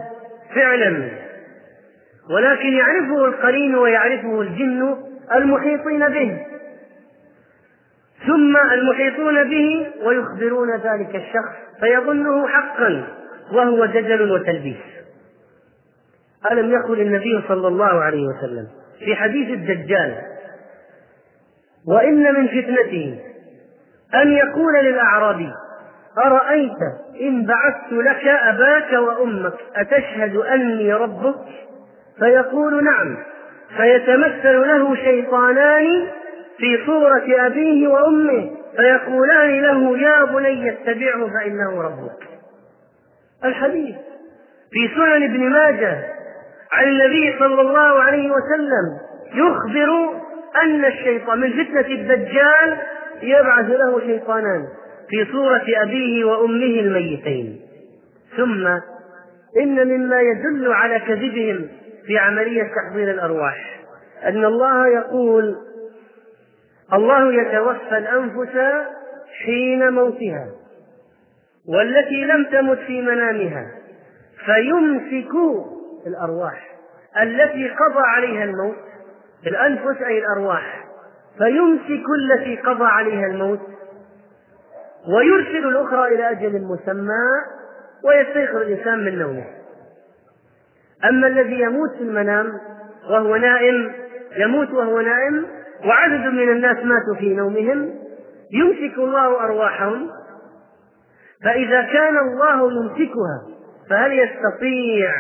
فعلا. 0.56 1.10
ولكن 2.30 2.74
يعرفه 2.74 3.26
القرين 3.26 3.76
ويعرفه 3.76 4.42
الجن 4.42 4.98
المحيطين 5.36 6.10
به. 6.10 6.46
ثم 8.28 8.58
المحيطون 8.58 9.44
به 9.50 9.88
ويخبرون 10.04 10.72
ذلك 10.72 11.16
الشخص 11.16 11.80
فيظنه 11.80 12.48
حقا 12.48 13.08
وهو 13.52 13.86
دجل 13.86 14.32
وتلبيس. 14.32 15.03
ألم 16.52 16.72
يقل 16.72 17.02
النبي 17.02 17.44
صلى 17.48 17.68
الله 17.68 18.04
عليه 18.04 18.28
وسلم 18.28 18.68
في 19.00 19.16
حديث 19.16 19.50
الدجال 19.50 20.16
وإن 21.88 22.34
من 22.34 22.48
فتنته 22.48 23.20
أن 24.16 24.32
يقول 24.32 24.74
للأعرابي 24.84 25.50
أرأيت 26.26 26.78
إن 27.22 27.46
بعثت 27.46 27.92
لك 27.92 28.28
أباك 28.28 28.94
وأمك 28.94 29.54
أتشهد 29.76 30.36
أني 30.36 30.94
ربك؟ 30.94 31.36
فيقول 32.20 32.84
نعم 32.84 33.18
فيتمثل 33.78 34.68
له 34.68 34.96
شيطانان 34.96 36.08
في 36.58 36.86
صورة 36.86 37.26
أبيه 37.48 37.88
وأمه 37.88 38.52
فيقولان 38.76 39.62
له 39.62 39.98
يا 39.98 40.24
بني 40.26 40.70
اتبعه 40.72 41.28
فإنه 41.28 41.82
ربك. 41.82 42.28
الحديث 43.46 43.96
في 44.72 44.96
سنن 44.96 45.24
ابن 45.24 45.50
ماجه 45.50 46.13
عن 46.74 46.88
النبي 46.88 47.36
صلى 47.40 47.62
الله 47.62 48.04
عليه 48.04 48.32
وسلم 48.32 48.98
يخبر 49.34 50.20
أن 50.64 50.86
الشيطان 50.86 51.40
من 51.40 51.50
فتنة 51.64 51.88
الدجال 51.88 52.78
يبعث 53.22 53.66
له 53.66 54.00
شيطانان 54.00 54.68
في 55.10 55.26
صورة 55.32 55.64
أبيه 55.84 56.26
وأمه 56.26 56.80
الميتين. 56.80 57.60
ثم 58.38 58.68
إن 59.62 59.88
مما 59.88 60.22
يدل 60.22 60.74
على 60.74 61.00
كذبهم 61.00 61.68
في 62.08 62.18
عملية 62.18 62.64
تحضير 62.64 63.12
الأرواح. 63.12 63.80
أن 64.26 64.46
الله 64.46 64.88
يقول 64.88 65.56
الله 66.94 67.34
يتوفى 67.34 67.98
الأنفس 67.98 68.58
حين 69.46 69.94
موتها 69.94 70.48
والتي 71.68 72.26
لم 72.26 72.46
تمت 72.52 72.80
في 72.80 73.02
منامها 73.02 73.72
فيمسك 74.46 75.32
الأرواح 76.08 76.76
التي 77.22 77.70
قضى 77.70 78.04
عليها 78.06 78.44
الموت 78.44 78.76
الأنفس 79.48 80.02
أي 80.02 80.20
الأرواح 80.20 80.86
فيمسك 81.38 82.04
التي 82.20 82.58
قضى 82.58 82.86
عليها 82.86 83.26
الموت 83.28 83.60
ويرسل 85.08 85.68
الأخرى 85.68 86.16
إلى 86.16 86.32
أجل 86.32 86.62
مسمى 86.62 87.30
ويستيقظ 88.04 88.56
الإنسان 88.56 89.06
من 89.06 89.20
نومه. 89.20 89.46
أما 91.10 91.28
الذي 91.28 91.60
يموت 91.60 91.92
في 91.92 92.02
المنام 92.02 92.54
وهو 93.10 93.36
نائم 93.36 93.92
يموت 94.38 94.70
وهو 94.72 95.02
نائم 95.02 95.46
وعدد 95.86 96.26
من 96.26 96.50
الناس 96.50 96.78
ماتوا 96.78 97.16
في 97.20 97.34
نومهم 97.34 97.96
يمسك 98.52 98.98
الله 98.98 99.44
أرواحهم 99.44 100.10
فإذا 101.44 101.82
كان 101.82 102.18
الله 102.18 102.72
يمسكها 102.72 103.42
فهل 103.90 104.12
يستطيع 104.20 105.12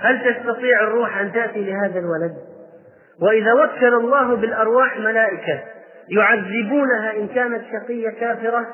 هل 0.00 0.34
تستطيع 0.34 0.80
الروح 0.80 1.18
أن 1.18 1.32
تأتي 1.32 1.64
لهذا 1.64 1.98
الولد؟ 1.98 2.36
وإذا 3.22 3.52
وكل 3.52 3.94
الله 3.94 4.36
بالأرواح 4.36 4.98
ملائكة 4.98 5.60
يعذبونها 6.08 7.12
إن 7.16 7.28
كانت 7.28 7.62
شقية 7.72 8.10
كافرة 8.10 8.66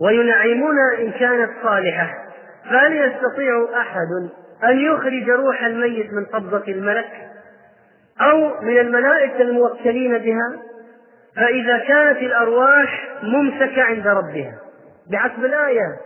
وينعمون 0.00 0.76
إن 0.98 1.10
كانت 1.10 1.50
صالحة 1.62 2.14
فهل 2.70 2.96
يستطيع 2.96 3.68
أحد 3.80 4.30
أن 4.64 4.78
يخرج 4.78 5.30
روح 5.30 5.64
الميت 5.64 6.12
من 6.12 6.24
قبضة 6.24 6.72
الملك 6.72 7.10
أو 8.20 8.60
من 8.60 8.78
الملائكة 8.78 9.42
الموكلين 9.42 10.18
بها؟ 10.18 10.52
فإذا 11.36 11.78
كانت 11.78 12.18
الأرواح 12.18 13.08
ممسكة 13.22 13.82
عند 13.82 14.06
ربها 14.06 14.58
بحسب 15.10 15.44
الآية 15.44 15.96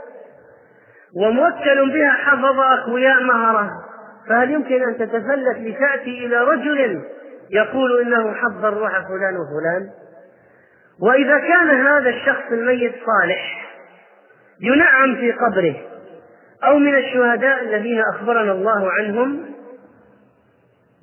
وموكل 1.16 1.92
بها 1.92 2.10
حفظ 2.10 2.58
أقوياء 2.60 3.22
مهرة 3.22 3.70
فهل 4.28 4.50
يمكن 4.50 4.82
أن 4.88 4.98
تتفلت 4.98 5.58
لتأتي 5.58 6.26
إلى 6.26 6.36
رجل 6.36 7.02
يقول 7.50 8.00
إنه 8.00 8.34
حفظ 8.34 8.64
الروح 8.64 8.92
فلان 8.92 9.36
وفلان؟ 9.36 9.90
وإذا 11.02 11.38
كان 11.38 11.86
هذا 11.86 12.10
الشخص 12.10 12.52
الميت 12.52 12.92
صالح 12.92 13.66
ينعم 14.60 15.16
في 15.16 15.32
قبره 15.32 15.74
أو 16.64 16.78
من 16.78 16.94
الشهداء 16.94 17.62
الذين 17.62 18.00
أخبرنا 18.14 18.52
الله 18.52 18.90
عنهم 18.92 19.46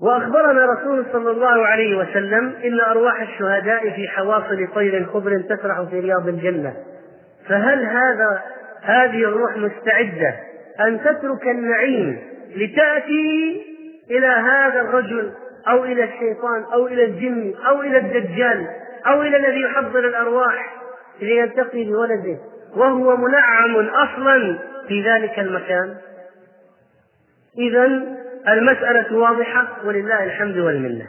وأخبرنا 0.01 0.65
رسول 0.65 1.05
صلى 1.13 1.31
الله 1.31 1.65
عليه 1.65 1.97
وسلم 1.97 2.53
إن 2.63 2.79
أرواح 2.79 3.21
الشهداء 3.21 3.89
في 3.89 4.07
حواصل 4.07 4.67
طير 4.75 5.05
خضر 5.05 5.41
تسرح 5.41 5.81
في 5.81 5.99
رياض 5.99 6.27
الجنة. 6.27 6.73
فهل 7.49 7.85
هذا 7.85 8.41
هذه 8.81 9.23
الروح 9.23 9.57
مستعدة 9.57 10.35
أن 10.87 10.99
تترك 10.99 11.47
النعيم 11.47 12.32
لتأتي 12.55 13.61
إلى 14.11 14.27
هذا 14.27 14.81
الرجل 14.81 15.31
أو 15.67 15.83
إلى 15.83 16.03
الشيطان 16.03 16.63
أو 16.73 16.87
إلى 16.87 17.05
الجن 17.05 17.53
أو 17.67 17.81
إلى 17.81 17.97
الدجال 17.97 18.67
أو 19.07 19.21
إلى 19.21 19.37
الذي 19.37 19.61
يحضر 19.61 19.99
الأرواح 19.99 20.73
ليلتقي 21.21 21.83
بولده 21.83 22.37
وهو 22.75 23.17
منعم 23.17 23.75
أصلا 23.75 24.59
في 24.87 25.09
ذلك 25.09 25.39
المكان. 25.39 25.97
إذا 27.57 27.85
المسألة 28.47 29.17
واضحة 29.17 29.67
ولله 29.85 30.23
الحمد 30.23 30.57
والمنة. 30.57 31.05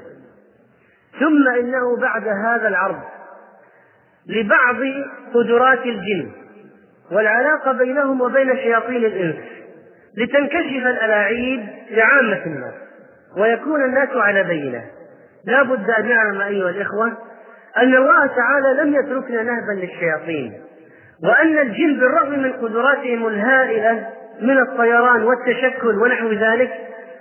ثم 1.20 1.48
إنه 1.58 1.96
بعد 1.96 2.28
هذا 2.28 2.68
العرض 2.68 3.00
لبعض 4.26 4.76
قدرات 5.34 5.86
الجن 5.86 6.30
والعلاقة 7.10 7.72
بينهم 7.72 8.20
وبين 8.20 8.56
شياطين 8.56 9.04
الإنس. 9.04 9.53
لتنكشف 10.16 10.86
الألاعيب 10.86 11.66
لعامة 11.90 12.46
الناس 12.46 12.74
ويكون 13.38 13.84
الناس 13.84 14.08
على 14.16 14.42
بينة. 14.44 14.84
لا 15.44 15.62
بد 15.62 15.90
أن 15.90 16.08
نعلم 16.08 16.40
أيها 16.40 16.70
الإخوة 16.70 17.06
أن 17.76 17.94
الله 17.94 18.26
تعالى 18.26 18.82
لم 18.82 18.94
يتركنا 18.94 19.42
نهبا 19.42 19.72
للشياطين 19.72 20.52
وأن 21.24 21.58
الجن 21.58 22.00
بالرغم 22.00 22.38
من 22.38 22.52
قدراتهم 22.52 23.26
الهائلة 23.26 24.08
من 24.40 24.58
الطيران 24.58 25.22
والتشكل 25.22 25.98
ونحو 26.02 26.32
ذلك 26.32 26.70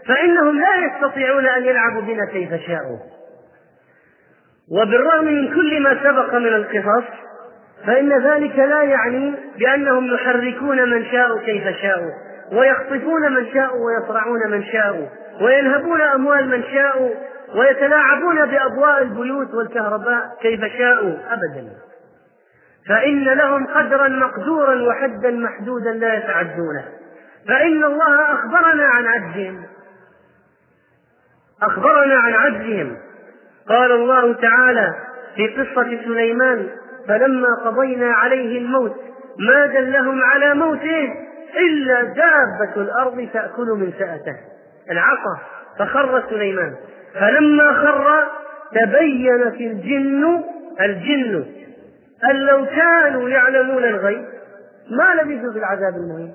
فإنهم 0.07 0.59
لا 0.59 0.75
يستطيعون 0.75 1.45
أن 1.45 1.65
يلعبوا 1.65 2.01
بنا 2.01 2.25
كيف 2.31 2.49
شاءوا. 2.67 2.97
وبالرغم 4.71 5.25
من 5.25 5.53
كل 5.53 5.83
ما 5.83 6.03
سبق 6.03 6.33
من 6.33 6.53
القصص 6.53 7.07
فإن 7.87 8.09
ذلك 8.23 8.59
لا 8.59 8.83
يعني 8.83 9.33
بأنهم 9.59 10.13
يحركون 10.13 10.89
من 10.89 11.05
شاءوا 11.05 11.39
كيف 11.39 11.63
شاءوا. 11.81 12.11
ويخطفون 12.51 13.33
من 13.33 13.53
شاءوا 13.53 13.85
ويصرعون 13.85 14.51
من 14.51 14.63
شاءوا 14.63 15.07
وينهبون 15.41 16.01
أموال 16.01 16.49
من 16.49 16.63
شاءوا 16.63 17.09
ويتلاعبون 17.55 18.45
بأضواء 18.45 19.01
البيوت 19.01 19.53
والكهرباء 19.53 20.37
كيف 20.41 20.65
شاءوا 20.65 21.13
أبدا. 21.31 21.69
فإن 22.89 23.23
لهم 23.23 23.67
قدرا 23.67 24.07
مقدورا 24.07 24.87
وحدا 24.87 25.31
محدودا 25.31 25.93
لا 25.93 26.13
يتعدونه. 26.13 26.85
فإن 27.47 27.83
الله 27.83 28.33
أخبرنا 28.33 28.85
عن 28.85 29.05
عجزهم. 29.05 29.63
أخبرنا 31.61 32.15
عن 32.15 32.33
عجزهم. 32.33 32.97
قال 33.69 33.91
الله 33.91 34.33
تعالى 34.33 34.93
في 35.35 35.47
قصة 35.47 36.03
سليمان 36.03 36.67
فلما 37.07 37.47
قضينا 37.65 38.13
عليه 38.13 38.57
الموت 38.59 38.95
ما 39.39 39.65
دلهم 39.65 40.23
على 40.23 40.53
موته؟ 40.53 41.09
إلا 41.57 42.03
دابة 42.03 42.81
الأرض 42.81 43.27
تأكل 43.33 43.67
من 43.67 43.93
سأته 43.99 44.35
العصا 44.91 45.39
فخر 45.79 46.23
سليمان. 46.29 46.75
فلما 47.13 47.73
خر 47.73 48.27
تبينت 48.71 49.61
الجن 49.61 50.43
الجن 50.81 51.45
أن 52.31 52.35
لو 52.35 52.65
كانوا 52.65 53.29
يعلمون 53.29 53.83
الغيب 53.83 54.25
ما 54.89 55.21
لبثوا 55.21 55.51
في 55.51 55.59
العذاب 55.59 55.93
المهين. 55.95 56.33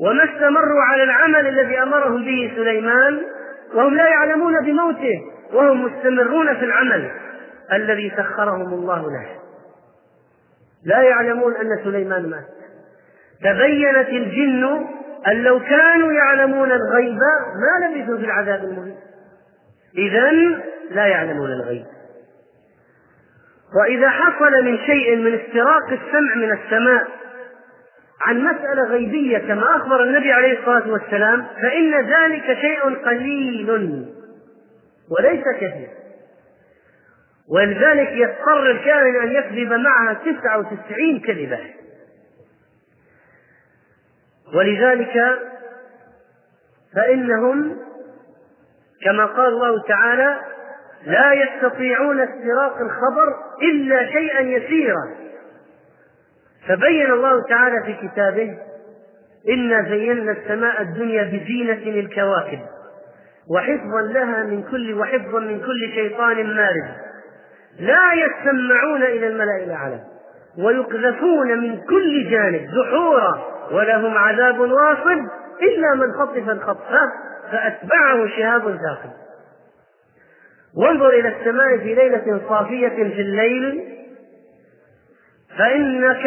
وما 0.00 0.24
استمروا 0.24 0.82
على 0.82 1.02
العمل 1.02 1.46
الذي 1.46 1.82
أمرهم 1.82 2.24
به 2.24 2.52
سليمان 2.56 3.20
وهم 3.74 3.94
لا 3.94 4.08
يعلمون 4.08 4.64
بموته 4.64 5.20
وهم 5.52 5.84
مستمرون 5.84 6.54
في 6.54 6.64
العمل 6.64 7.10
الذي 7.72 8.12
سخرهم 8.16 8.72
الله 8.74 9.02
له. 9.02 9.26
لا 10.84 11.02
يعلمون 11.02 11.56
أن 11.56 11.84
سليمان 11.84 12.30
مات. 12.30 12.59
تبينت 13.44 14.08
الجن 14.08 14.86
أن 15.26 15.42
لو 15.42 15.60
كانوا 15.60 16.12
يعلمون 16.12 16.72
الغيب 16.72 17.18
ما 17.54 17.86
لبثوا 17.86 18.18
في 18.18 18.24
العذاب 18.24 18.64
المهين. 18.64 18.96
إذا 19.98 20.30
لا 20.90 21.06
يعلمون 21.06 21.52
الغيب. 21.52 21.84
وإذا 23.80 24.08
حصل 24.08 24.64
من 24.64 24.78
شيء 24.78 25.16
من 25.16 25.34
استراق 25.34 25.86
السمع 25.92 26.34
من 26.36 26.52
السماء 26.52 27.06
عن 28.26 28.44
مسألة 28.44 28.82
غيبية 28.88 29.38
كما 29.38 29.76
أخبر 29.76 30.02
النبي 30.02 30.32
عليه 30.32 30.58
الصلاة 30.58 30.90
والسلام 30.90 31.46
فإن 31.62 31.94
ذلك 31.94 32.58
شيء 32.60 32.94
قليل 33.04 33.70
وليس 35.10 35.44
كثير. 35.56 35.88
ولذلك 37.48 38.12
يضطر 38.12 38.70
الكاهن 38.70 39.16
أن 39.22 39.32
يكذب 39.32 39.72
معها 39.72 40.14
تسعة 40.14 40.58
وتسعين 40.58 41.20
كذبة. 41.20 41.79
ولذلك 44.54 45.38
فإنهم 46.96 47.76
كما 49.04 49.26
قال 49.26 49.46
الله 49.46 49.82
تعالى 49.88 50.40
لا 51.06 51.32
يستطيعون 51.32 52.20
استراق 52.20 52.76
الخبر 52.76 53.34
إلا 53.62 54.06
شيئا 54.06 54.40
يسيرا. 54.40 55.16
فبين 56.68 57.12
الله 57.12 57.44
تعالى 57.48 57.76
في 57.86 58.08
كتابه 58.08 58.58
إنا 59.48 59.82
زينا 59.88 60.32
السماء 60.32 60.82
الدنيا 60.82 61.22
بزينة 61.22 62.00
الكواكب 62.00 62.60
وحفظا 63.50 64.02
لها 64.02 64.44
من 64.44 64.62
كل 64.62 64.94
وحفظا 64.94 65.40
من 65.40 65.60
كل 65.60 65.92
شيطان 65.94 66.56
مارد 66.56 66.96
لا 67.78 68.12
يسمعون 68.12 69.02
إلى 69.02 69.26
الملأ 69.26 69.64
الأعلى. 69.64 70.00
ويقذفون 70.64 71.58
من 71.58 71.80
كل 71.80 72.30
جانب 72.30 72.70
دحورا 72.70 73.44
ولهم 73.72 74.18
عذاب 74.18 74.60
واصب 74.60 75.26
إلا 75.62 75.94
من 75.94 76.12
خطف 76.12 76.48
الخطفة 76.48 77.00
فأتبعه 77.52 78.26
شهاب 78.26 78.62
ثاقب 78.62 79.10
وانظر 80.76 81.08
إلى 81.08 81.28
السماء 81.28 81.78
في 81.78 81.94
ليلة 81.94 82.40
صافية 82.48 82.88
في 82.88 83.20
الليل. 83.20 83.84
فإنك 85.58 86.24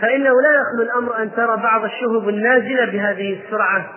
فإنه 0.00 0.30
لا 0.42 0.54
يخلو 0.54 0.82
الأمر 0.82 1.22
أن 1.22 1.32
ترى 1.32 1.56
بعض 1.56 1.84
الشهب 1.84 2.28
النازلة 2.28 2.84
بهذه 2.84 3.40
السرعة 3.42 3.90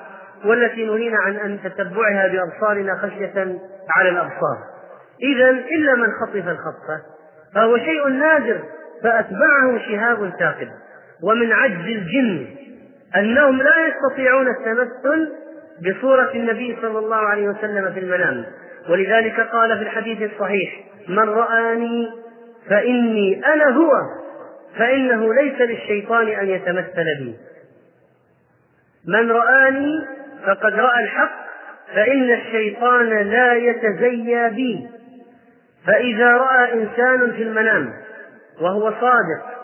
والتي 0.46 0.86
نهينا 0.86 1.18
عن 1.18 1.36
أن 1.36 1.60
تتبعها 1.64 2.28
بأبصارنا 2.28 2.98
خشية 2.98 3.60
على 3.96 4.10
الأبصار. 4.10 4.58
إذا 5.22 5.50
إلا 5.50 5.96
من 5.96 6.08
خطف 6.22 6.48
الخطفة 6.48 7.02
فهو 7.56 7.78
شيء 7.78 8.08
نادر. 8.08 8.60
فأتبعه 9.04 9.80
شهاب 9.88 10.34
ثاقب. 10.40 10.68
ومن 11.24 11.52
عجز 11.52 11.86
الجن 11.86 12.48
أنهم 13.16 13.58
لا 13.58 13.74
يستطيعون 13.88 14.48
التمثل 14.48 15.32
بصورة 15.82 16.32
النبي 16.36 16.78
صلى 16.82 17.00
الله 17.00 17.16
عليه 17.16 17.48
وسلم 17.48 17.94
في 17.94 18.00
المنام. 18.00 18.46
ولذلك 18.90 19.40
قال 19.40 19.78
في 19.78 19.84
الحديث 19.84 20.32
الصحيح 20.32 20.84
من 21.08 21.30
رآني 21.30 22.10
فإني 22.70 23.46
أنا 23.46 23.70
هو 23.70 23.92
فإنه 24.78 25.34
ليس 25.34 25.62
للشيطان 25.62 26.28
أن 26.28 26.50
يتمثل 26.50 27.06
بي. 27.20 27.36
من 29.08 29.32
رآني 29.32 30.06
فقد 30.46 30.74
رأى 30.74 31.04
الحق 31.04 31.42
فإن 31.96 32.32
الشيطان 32.32 33.10
لا 33.10 33.54
يتزيى 33.54 34.50
بي. 34.50 34.88
فإذا 35.88 36.32
رأى 36.32 36.74
إنسان 36.74 37.32
في 37.32 37.44
المنام 37.44 37.94
وهو 38.62 38.92
صادق. 38.92 39.62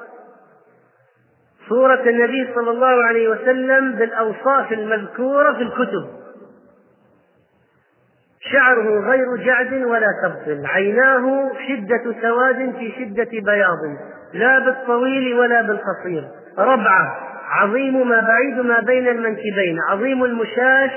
صورة 1.69 2.01
النبي 2.09 2.53
صلى 2.55 2.71
الله 2.71 3.03
عليه 3.03 3.29
وسلم 3.29 3.91
بالأوصاف 3.91 4.71
المذكورة 4.71 5.53
في 5.53 5.61
الكتب. 5.61 6.07
شعره 8.51 8.99
غير 9.09 9.35
جعد 9.35 9.73
ولا 9.73 10.07
تبطل. 10.23 10.65
عيناه 10.65 11.51
شدة 11.67 12.21
سواد 12.21 12.75
في 12.77 12.91
شدة 12.91 13.29
بياض. 13.31 13.97
لا 14.33 14.59
بالطويل 14.59 15.39
ولا 15.39 15.61
بالقصير. 15.61 16.27
ربعة. 16.57 17.17
عظيم 17.49 18.09
ما 18.09 18.21
بعيد 18.21 18.65
ما 18.65 18.79
بين 18.79 19.07
المنكبين. 19.07 19.79
عظيم 19.89 20.23
المشاش. 20.23 20.91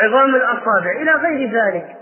عظام 0.00 0.34
الأصابع. 0.34 0.90
إلى 1.02 1.12
غير 1.12 1.50
ذلك. 1.50 1.96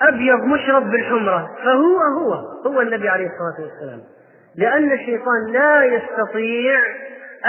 أبيض 0.00 0.44
مشرب 0.44 0.90
بالحمرة. 0.90 1.50
فهو 1.64 1.98
هو. 1.98 2.32
هو 2.66 2.80
النبي 2.80 3.08
عليه 3.08 3.26
الصلاة 3.26 3.68
والسلام. 3.68 4.00
لأن 4.56 4.92
الشيطان 4.92 5.52
لا 5.52 5.84
يستطيع 5.84 6.80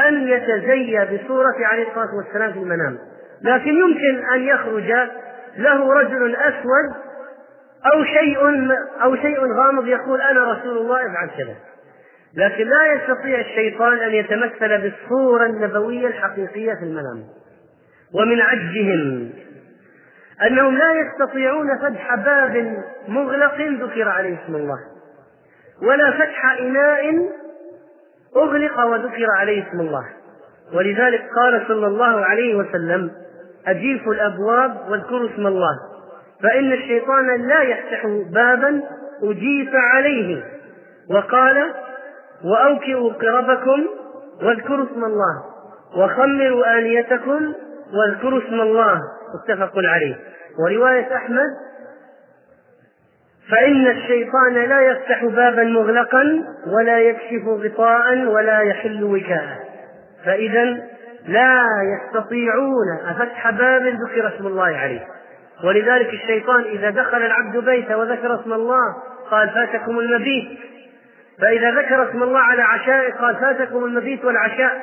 أن 0.07 0.27
يتزيى 0.27 1.05
بصورة 1.05 1.55
عليه 1.59 1.87
الصلاة 1.87 2.15
والسلام 2.15 2.53
في 2.53 2.59
المنام. 2.59 2.97
لكن 3.41 3.69
يمكن 3.69 4.25
أن 4.33 4.41
يخرج 4.41 4.93
له 5.57 5.93
رجل 5.93 6.35
أسود 6.35 6.95
أو 7.93 8.03
شيء 8.03 8.39
أو 9.03 9.15
شيء 9.15 9.53
غامض 9.53 9.87
يقول 9.87 10.21
أنا 10.21 10.53
رسول 10.53 10.77
الله 10.77 11.05
افعل 11.05 11.29
كذا. 11.37 11.55
لكن 12.35 12.63
لا 12.63 12.93
يستطيع 12.93 13.39
الشيطان 13.39 13.97
أن 13.97 14.11
يتمثل 14.11 14.81
بالصورة 14.81 15.45
النبوية 15.45 16.07
الحقيقية 16.07 16.73
في 16.73 16.83
المنام. 16.83 17.23
ومن 18.13 18.41
عجزهم 18.41 19.29
أنهم 20.47 20.77
لا 20.77 20.91
يستطيعون 20.93 21.67
فتح 21.77 22.15
باب 22.15 22.83
مغلق 23.07 23.61
ذكر 23.61 24.09
عليه 24.09 24.37
اسم 24.45 24.55
الله. 24.55 24.92
ولا 25.81 26.11
فتح 26.11 26.59
إناء 26.59 27.29
أغلق 28.35 28.79
وذكر 28.79 29.25
عليه 29.37 29.67
اسم 29.69 29.79
الله. 29.79 30.05
ولذلك 30.73 31.21
قال 31.35 31.65
صلى 31.67 31.87
الله 31.87 32.25
عليه 32.25 32.55
وسلم 32.55 33.11
أجيفوا 33.67 34.13
الأبواب 34.13 34.77
واذكروا 34.89 35.29
اسم 35.29 35.47
الله. 35.47 35.75
فإن 36.43 36.73
الشيطان 36.73 37.47
لا 37.47 37.61
يفتح 37.61 38.05
بابا 38.33 38.81
أجيف 39.23 39.69
عليه. 39.73 40.43
وقال 41.09 41.73
وأوكئوا 42.43 43.13
قربكم 43.13 43.85
واذكروا 44.43 44.85
اسم 44.85 45.03
الله. 45.03 45.43
وخمروا 45.97 46.77
آنيتكم 46.77 47.53
واذكروا 47.93 48.39
اسم 48.39 48.61
الله. 48.61 49.01
متفق 49.35 49.73
عليه. 49.75 50.15
ورواية 50.59 51.15
أحمد 51.15 51.47
فإن 53.49 53.87
الشيطان 53.87 54.53
لا 54.53 54.81
يفتح 54.81 55.25
بابا 55.25 55.63
مغلقا 55.63 56.43
ولا 56.67 56.99
يكشف 56.99 57.47
غطاء 57.47 58.25
ولا 58.25 58.59
يحل 58.59 59.03
وكاء 59.03 59.73
فإذا 60.25 60.63
لا 61.27 61.65
يستطيعون 61.83 63.15
فتح 63.19 63.49
باب 63.49 63.81
ذكر 63.81 64.27
اسم 64.35 64.47
الله 64.47 64.77
عليه. 64.77 65.07
ولذلك 65.63 66.09
الشيطان 66.13 66.61
إذا 66.61 66.89
دخل 66.89 67.17
العبد 67.17 67.57
بيته 67.57 67.97
وذكر 67.97 68.41
اسم 68.41 68.53
الله 68.53 68.95
قال 69.31 69.49
فاتكم 69.49 69.99
المبيت. 69.99 70.59
فإذا 71.41 71.71
ذكر 71.71 72.09
اسم 72.09 72.23
الله 72.23 72.39
على 72.39 72.61
عشاء 72.61 73.11
قال 73.11 73.35
فاتكم 73.35 73.85
المبيت 73.85 74.25
والعشاء. 74.25 74.81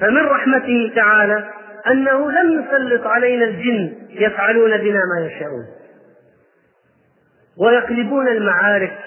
فمن 0.00 0.26
رحمته 0.26 0.92
تعالى 0.96 1.44
أنه 1.86 2.30
لم 2.30 2.64
يسلط 2.64 3.06
علينا 3.06 3.44
الجن 3.44 3.92
يفعلون 4.10 4.76
بنا 4.76 5.00
ما 5.14 5.26
يشاءون. 5.26 5.64
ويقلبون 7.58 8.28
المعارك 8.28 8.98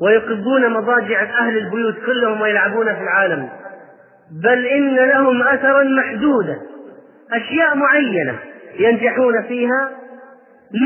ويقضون 0.00 0.72
مضاجع 0.72 1.22
أهل 1.22 1.58
البيوت 1.58 1.96
كلهم 2.06 2.40
ويلعبون 2.40 2.94
في 2.94 3.00
العالم. 3.02 3.48
بل 4.42 4.66
إن 4.66 4.96
لهم 4.96 5.42
أثرا 5.42 5.84
محدودا 5.84 6.60
أشياء 7.32 7.76
معينة 7.76 8.38
ينجحون 8.78 9.42
فيها 9.42 9.90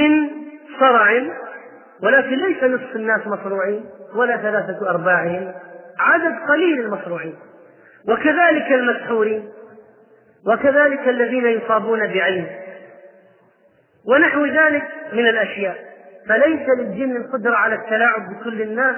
من 0.00 0.30
صرع 0.80 1.22
ولكن 2.02 2.36
ليس 2.36 2.64
نصف 2.64 2.96
الناس 2.96 3.26
مصروعين 3.26 3.84
ولا 4.14 4.36
ثلاثة 4.36 4.90
أرباعهم 4.90 5.54
عدد 5.98 6.38
قليل 6.48 6.80
المصروعين. 6.80 7.34
وكذلك 8.08 8.72
المسحورين 8.72 9.48
وكذلك 10.46 11.08
الذين 11.08 11.46
يصابون 11.46 12.06
بعين 12.06 12.46
ونحو 14.08 14.46
ذلك 14.46 14.82
من 15.12 15.28
الأشياء. 15.28 15.91
فليس 16.28 16.68
للجن 16.78 17.16
القدرة 17.16 17.56
على 17.56 17.74
التلاعب 17.74 18.22
بكل 18.30 18.62
الناس 18.62 18.96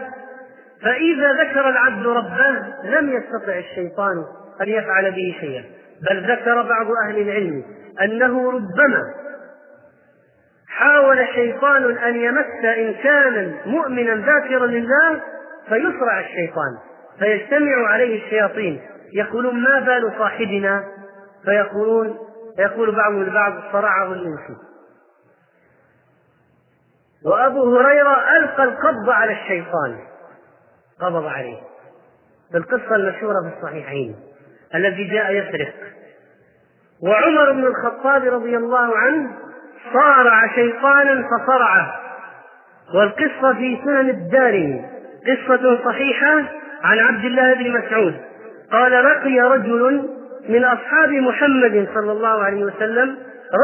فإذا 0.83 1.33
ذكر 1.33 1.69
العبد 1.69 2.07
ربه 2.07 2.51
لم 2.85 3.13
يستطع 3.13 3.59
الشيطان 3.59 4.25
أن 4.61 4.69
يفعل 4.69 5.11
به 5.11 5.37
شيئا. 5.41 5.65
بل 6.11 6.33
ذكر 6.33 6.63
بعض 6.63 6.87
أهل 7.09 7.19
العلم 7.19 7.65
أنه 8.03 8.51
ربما 8.51 9.03
حاول 10.69 11.27
شيطان 11.35 11.99
أن 11.99 12.17
يمس 12.17 12.65
إنسانا 12.65 13.53
مؤمنا 13.67 14.15
ذاكرا 14.15 14.67
لله 14.67 15.21
فيصرع 15.69 16.21
الشيطان 16.21 16.79
فيجتمع 17.19 17.87
عليه 17.89 18.25
الشياطين. 18.25 18.81
يقولون 19.13 19.63
ما 19.63 19.81
بال 19.81 20.13
صاحبنا؟ 20.19 20.85
فيقولون 21.45 22.19
فيقول 22.57 22.97
بعضهم 22.97 23.23
البعض 23.23 23.53
صرعه 23.73 24.13
الإنس. 24.13 24.41
وأبو 27.25 27.77
هريرة 27.77 28.39
ألقى 28.39 28.65
القبض 28.65 29.11
على 29.11 29.33
الشيطان. 29.33 29.99
قبض 31.01 31.27
عليه. 31.27 31.59
القصة 32.55 32.97
المشهورة 32.97 33.35
في 33.43 33.57
الصحيحين 33.59 34.17
الذي 34.75 35.05
جاء 35.05 35.33
يسرق. 35.33 35.75
وعمر 37.03 37.53
بن 37.53 37.67
الخطاب 37.67 38.25
رضي 38.25 38.57
الله 38.57 38.97
عنه 38.99 39.31
صارع 39.93 40.55
شيطانا 40.55 41.29
فصرعه. 41.29 42.01
والقصة 42.95 43.55
في 43.55 43.79
سنن 43.85 44.11
الدارمي 44.11 44.85
قصة 45.27 45.85
صحيحة 45.85 46.43
عن 46.83 46.99
عبد 46.99 47.25
الله 47.25 47.55
بن 47.55 47.79
مسعود. 47.79 48.15
قال 48.73 48.93
لقي 48.93 49.41
رجل 49.41 50.09
من 50.49 50.65
أصحاب 50.65 51.11
محمد 51.11 51.89
صلى 51.95 52.13
الله 52.13 52.45
عليه 52.45 52.65
وسلم 52.65 53.17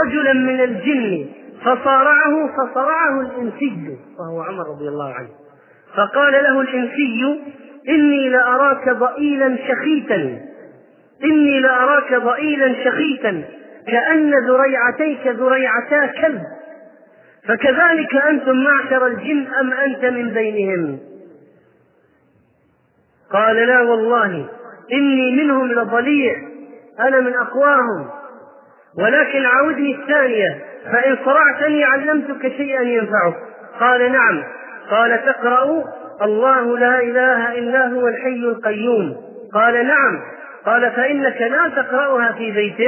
رجلا 0.05 0.33
من 0.33 0.61
الجن 0.61 1.29
فصارعه 1.61 2.49
فصرعه 2.57 3.20
الإنسي 3.20 3.99
وهو 4.18 4.42
عمر 4.42 4.68
رضي 4.68 4.88
الله 4.88 5.14
عنه. 5.14 5.29
فقال 5.96 6.33
له 6.33 6.61
الإنسي 6.61 7.40
إني 7.88 8.29
لأراك 8.29 8.88
ضئيلا 8.88 9.57
شخيتا. 9.57 10.40
إني 11.25 11.61
لأراك 11.61 12.14
ضئيلا 12.14 12.85
شخيتا 12.85 13.44
كأن 13.87 14.33
ذريعتيك 14.49 15.27
ذريعتا 15.27 16.07
كلب. 16.07 16.42
فكذلك 17.49 18.14
أنتم 18.14 18.64
معشر 18.64 19.07
الجن 19.07 19.46
أم 19.61 19.73
أنت 19.73 20.05
من 20.05 20.31
بينهم؟ 20.31 20.99
قال 23.33 23.57
لا 23.57 23.81
والله 23.81 24.49
إني 24.92 25.33
منهم 25.37 25.73
لضليع 25.73 26.35
أنا 27.01 27.20
من 27.20 27.35
أقواهم. 27.35 28.11
ولكن 28.99 29.44
عودني 29.46 29.94
الثانية 29.94 30.69
فإن 30.85 31.16
صرعتني 31.25 31.85
علمتك 31.85 32.49
شيئا 32.57 32.83
ينفعك. 32.83 33.35
قال 33.81 34.12
نعم. 34.12 34.45
قال 34.90 35.25
تقرأ 35.25 35.85
الله 36.23 36.79
لا 36.79 37.01
إله 37.01 37.59
إلا 37.59 37.88
هو 37.88 38.09
الحي 38.09 38.35
القيوم. 38.35 39.16
قال 39.55 39.87
نعم. 39.87 40.23
قال 40.66 40.90
فإنك 40.90 41.40
لا 41.40 41.69
تقرأها 41.69 42.33
في 42.33 42.51
بيت 42.53 42.81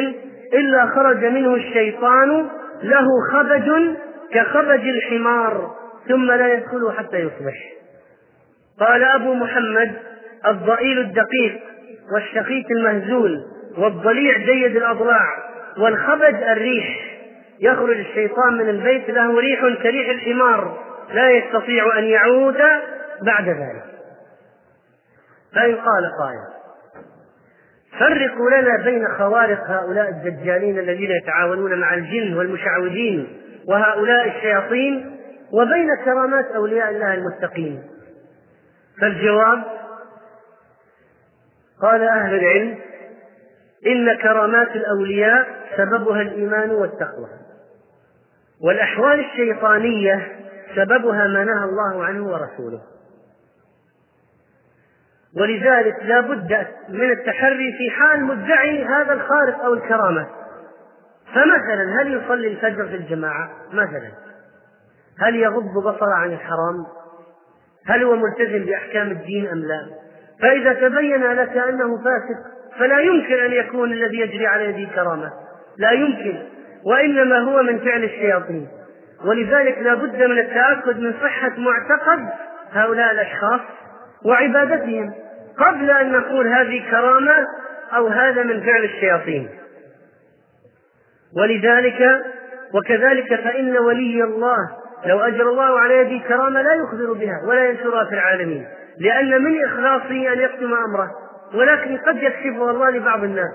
إلا 0.55 0.87
خرج 0.87 1.25
منه 1.25 1.55
الشيطان 1.55 2.49
له 2.83 3.07
خبج 3.33 3.97
كخبج 4.33 4.89
الحمار 4.89 5.71
ثم 6.09 6.33
لا 6.33 6.53
يدخله 6.55 6.93
حتى 6.93 7.17
يصبح. 7.17 7.55
قال 8.81 9.05
أبو 9.05 9.35
محمد 9.35 9.93
الضئيل 10.47 10.99
الدقيق 10.99 11.61
والشقيق 12.15 12.67
المهزول 12.71 13.41
والضليع 13.79 14.37
جيد 14.39 14.77
الأضلاع 14.77 15.27
والخبج 15.79 16.35
الريح. 16.43 17.12
يخرج 17.63 17.99
الشيطان 17.99 18.55
من 18.55 18.69
البيت 18.69 19.11
له 19.11 19.41
ريح 19.41 19.83
كريح 19.83 20.11
الحمار. 20.11 20.79
لا 21.13 21.31
يستطيع 21.31 21.99
أن 21.99 22.05
يعود 22.05 22.59
بعد 23.23 23.49
ذلك. 23.49 23.85
فإن 25.55 25.75
قال 25.75 26.11
قائل 26.21 26.63
فرقوا 27.99 28.51
لنا 28.51 28.85
بين 28.85 29.09
خوارق 29.19 29.71
هؤلاء 29.71 30.09
الدجالين 30.09 30.79
الذين 30.79 31.11
يتعاونون 31.11 31.81
مع 31.81 31.95
الجن 31.95 32.37
والمشعوذين 32.37 33.41
وهؤلاء 33.69 34.29
الشياطين 34.29 35.19
وبين 35.53 35.89
كرامات 36.05 36.47
أولياء 36.47 36.91
الله 36.91 37.15
المتقين. 37.15 37.83
فالجواب 39.01 39.63
قال 41.83 42.03
أهل 42.03 42.35
العلم 42.35 42.79
إن 43.87 44.17
كرامات 44.17 44.77
الأولياء 44.77 45.49
سببها 45.77 46.23
الإيمان 46.23 46.71
والتقوى. 46.71 47.42
والأحوال 48.63 49.21
الشيطانية 49.21 50.29
سببها 50.77 51.27
ما 51.27 51.45
نهى 51.45 51.65
الله 51.65 52.05
عنه 52.05 52.27
ورسوله. 52.27 52.81
ولذلك 55.37 55.97
لا 56.03 56.21
بد 56.21 56.67
من 56.89 57.11
التحري 57.11 57.73
في 57.79 57.91
حال 57.91 58.25
مدعي 58.25 58.85
هذا 58.85 59.13
الخارق 59.13 59.65
أو 59.65 59.75
الكرامة. 59.75 60.27
فمثلا 61.35 62.03
هل 62.03 62.15
يصلي 62.15 62.49
الفجر 62.49 62.89
في 62.89 62.97
الجماعة؟ 62.97 63.51
مثلا. 63.73 64.13
هل 65.19 65.37
يغض 65.37 65.75
بصره 65.85 66.15
عن 66.15 66.33
الحرام؟ 66.33 66.87
هل 67.87 68.03
هو 68.05 68.17
ملتزم 68.17 68.65
بأحكام 68.65 69.11
الدين 69.11 69.49
أم 69.49 69.59
لا؟ 69.59 69.87
فإذا 70.41 70.89
تبين 70.89 71.33
لك 71.33 71.57
أنه 71.57 71.97
فاسق 71.97 72.53
فلا 72.79 72.99
يمكن 72.99 73.35
أن 73.35 73.53
يكون 73.53 73.93
الذي 73.93 74.21
يجري 74.21 74.47
على 74.47 74.65
يده 74.65 74.95
كرامة. 74.95 75.33
لا 75.79 75.91
يمكن. 75.91 76.43
وإنما 76.85 77.39
هو 77.39 77.63
من 77.63 77.79
فعل 77.79 78.05
الشياطين. 78.05 78.69
ولذلك 79.25 79.79
لا 79.79 79.95
بد 79.95 80.23
من 80.23 80.39
التأكد 80.39 80.99
من 80.99 81.15
صحة 81.23 81.53
معتقد 81.57 82.29
هؤلاء 82.73 83.13
الأشخاص 83.13 83.61
وعبادتهم 84.25 85.13
قبل 85.59 85.91
أن 85.91 86.13
نقول 86.13 86.47
هذه 86.47 86.91
كرامة 86.91 87.47
أو 87.97 88.07
هذا 88.07 88.43
من 88.43 88.61
فعل 88.61 88.85
الشياطين. 88.85 89.49
ولذلك 91.37 92.23
وكذلك 92.75 93.35
فإن 93.35 93.79
ولي 93.79 94.25
الله 94.25 94.71
لو 95.07 95.21
أجر 95.21 95.51
الله 95.51 95.81
على 95.81 95.95
يده 95.99 96.29
كرامة 96.29 96.63
لا 96.63 96.75
يخبر 96.75 97.13
بها 97.13 97.43
ولا 97.49 97.65
ينشرها 97.69 98.05
في 98.05 98.15
العالمين 98.15 98.67
لأن 98.99 99.43
من 99.43 99.65
إخلاصه 99.65 100.33
أن 100.33 100.41
يكتم 100.41 100.75
أمره 100.75 101.11
ولكن 101.55 101.97
قد 101.97 102.17
يكشفها 102.17 102.71
الله 102.71 102.91
لبعض 102.91 103.25
الناس. 103.25 103.51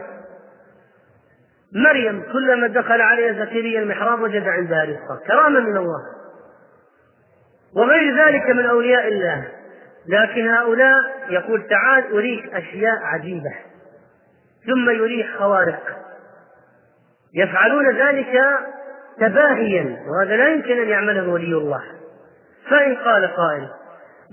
مريم 1.76 2.24
كلما 2.34 2.68
دخل 2.68 3.02
عليها 3.02 3.46
زكريا 3.46 3.80
المحراب 3.80 4.22
وجد 4.22 4.48
عندها 4.48 4.84
رزقا 4.84 5.28
كرامة 5.28 5.60
من 5.60 5.78
الله. 5.78 6.02
وغير 7.76 8.26
ذلك 8.26 8.50
من 8.50 8.66
أولياء 8.66 9.08
الله. 9.08 9.48
لكن 10.08 10.50
هؤلاء 10.50 10.98
يقول 11.30 11.68
تعال 11.68 12.12
أريك 12.14 12.56
أشياء 12.56 12.98
عجيبة. 13.04 13.54
ثم 14.66 14.90
يريك 14.90 15.28
خوارق. 15.40 15.84
يفعلون 17.34 17.98
ذلك 17.98 18.42
تباهيا 19.20 19.98
وهذا 20.08 20.36
لا 20.36 20.48
يمكن 20.48 20.82
أن 20.82 20.88
يعمله 20.88 21.30
ولي 21.30 21.54
الله. 21.54 21.84
فإن 22.70 22.96
قال 22.96 23.28
قائل 23.28 23.70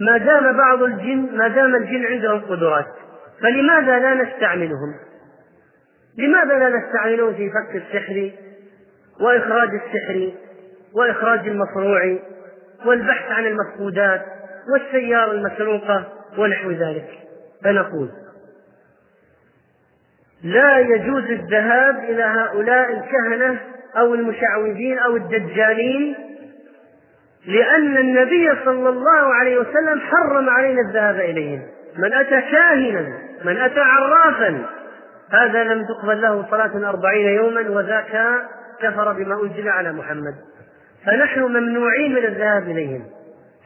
ما 0.00 0.18
دام 0.18 0.56
بعض 0.56 0.82
الجن 0.82 1.36
ما 1.36 1.48
دام 1.48 1.74
الجن 1.74 2.06
عندهم 2.06 2.40
قدرات 2.40 2.86
فلماذا 3.42 3.98
لا 3.98 4.14
نستعملهم؟ 4.14 4.94
لماذا 6.18 6.58
لا 6.58 6.78
نستعملهم 6.78 7.34
في 7.34 7.50
فك 7.50 7.76
السحر 7.76 8.30
وإخراج 9.20 9.68
السحر 9.68 10.32
وإخراج 10.94 11.48
المصروع 11.48 12.18
والبحث 12.86 13.30
عن 13.30 13.46
المفقودات 13.46 14.22
والسيارة 14.72 15.32
المسروقة 15.32 16.12
ونحو 16.38 16.70
ذلك؟ 16.70 17.08
فنقول 17.64 18.10
لا 20.42 20.78
يجوز 20.78 21.24
الذهاب 21.24 21.98
إلى 21.98 22.22
هؤلاء 22.22 22.90
الكهنة 22.90 23.60
أو 23.96 24.14
المشعوذين 24.14 24.98
أو 24.98 25.16
الدجالين 25.16 26.14
لأن 27.46 27.96
النبي 27.96 28.50
صلى 28.64 28.88
الله 28.88 29.34
عليه 29.34 29.58
وسلم 29.58 30.00
حرم 30.00 30.50
علينا 30.50 30.80
الذهاب 30.80 31.20
إليهم. 31.20 31.62
من 31.98 32.14
أتى 32.14 32.40
كاهنا 32.40 33.18
من 33.44 33.56
أتى 33.56 33.80
عرافا 33.80 34.66
هذا 35.30 35.64
لم 35.64 35.84
تقبل 35.84 36.22
له 36.22 36.46
صلاة 36.50 36.88
أربعين 36.88 37.26
يوما 37.26 37.70
وذاك 37.70 38.42
كفر 38.80 39.12
بما 39.12 39.42
أنزل 39.42 39.68
على 39.68 39.92
محمد. 39.92 40.34
فنحن 41.06 41.40
ممنوعين 41.40 42.14
من 42.14 42.24
الذهاب 42.24 42.62
إليهم 42.62 43.04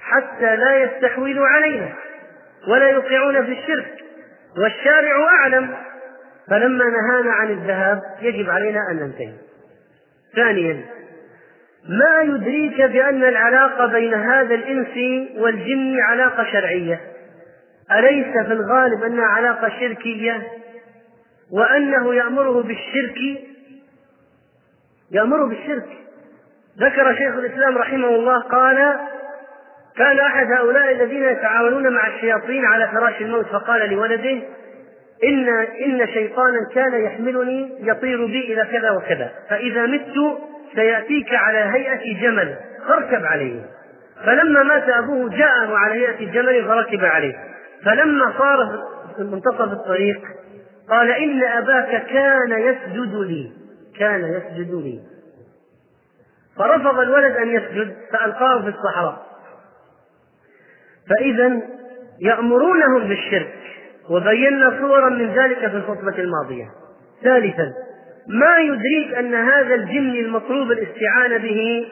حتى 0.00 0.56
لا 0.56 0.76
يستحوذوا 0.76 1.46
علينا 1.46 1.88
ولا 2.68 2.88
يوقعون 2.88 3.44
في 3.44 3.52
الشرك 3.52 3.94
والشارع 4.56 5.24
أعلم. 5.40 5.74
فلما 6.50 6.84
نهانا 6.84 7.32
عن 7.32 7.50
الذهاب 7.50 8.02
يجب 8.20 8.50
علينا 8.50 8.80
أن 8.90 8.96
ننتهي. 8.96 9.32
ثانيا 10.36 10.84
ما 11.88 12.34
يدريك 12.34 12.82
بأن 12.82 13.24
العلاقة 13.24 13.86
بين 13.86 14.14
هذا 14.14 14.54
الإنس 14.54 15.22
والجن 15.38 16.00
علاقة 16.00 16.44
شرعية؟ 16.52 17.00
أليس 17.92 18.46
في 18.46 18.52
الغالب 18.52 19.02
أنها 19.02 19.26
علاقة 19.26 19.68
شركية 19.68 20.42
وأنه 21.52 22.14
يأمره 22.14 22.62
بالشرك 22.62 23.18
يأمره 25.12 25.46
بالشرك. 25.46 25.88
ذكر 26.78 27.14
شيخ 27.14 27.34
الإسلام 27.34 27.78
رحمه 27.78 28.08
الله 28.08 28.42
قال 28.42 28.96
كان 29.96 30.18
أحد 30.18 30.52
هؤلاء 30.52 30.92
الذين 30.92 31.24
يتعاونون 31.24 31.92
مع 31.92 32.06
الشياطين 32.06 32.64
على 32.64 32.88
فراش 32.88 33.20
الموت 33.20 33.46
فقال 33.46 33.90
لولده 33.90 34.42
إن 35.24 35.48
إن 35.84 36.06
شيطانا 36.06 36.68
كان 36.74 37.04
يحملني 37.04 37.74
يطير 37.80 38.26
بي 38.26 38.52
إلى 38.52 38.68
كذا 38.72 38.90
وكذا. 38.90 39.30
فإذا 39.50 39.86
مت 39.86 40.38
سيأتيك 40.74 41.34
على 41.34 41.58
هيئة 41.58 42.20
جمل 42.20 42.56
فاركب 42.88 43.24
عليه. 43.24 43.60
فلما 44.24 44.62
مات 44.62 44.88
أبوه 44.88 45.30
جاءه 45.30 45.76
على 45.76 45.94
هيئة 45.94 46.32
جمل 46.32 46.64
فركب 46.64 47.04
عليه. 47.04 47.34
فلما 47.84 48.32
صار 48.38 48.58
في 49.16 49.22
منتصف 49.22 49.72
الطريق 49.72 50.20
قال 50.90 51.10
إن 51.10 51.42
أباك 51.44 52.06
كان 52.06 52.52
يسجد 52.58 53.14
لي. 53.14 53.52
كان 53.98 54.20
يسجد 54.24 54.74
لي. 54.74 55.00
فرفض 56.58 56.98
الولد 56.98 57.36
أن 57.36 57.48
يسجد 57.48 57.96
فألقاه 58.12 58.62
في 58.62 58.68
الصحراء. 58.68 59.26
فإذا 61.10 61.60
يأمرونهم 62.20 63.08
بالشرك 63.08 63.54
وبينا 64.10 64.78
صورا 64.80 65.08
من 65.10 65.34
ذلك 65.34 65.58
في 65.58 65.76
الخطبة 65.76 66.18
الماضية. 66.18 66.70
ثالثا 67.22 67.72
ما 68.28 68.58
يدريك 68.58 69.14
أن 69.14 69.34
هذا 69.34 69.74
الجن 69.74 70.10
المطلوب 70.10 70.72
الاستعانة 70.72 71.36
به 71.36 71.86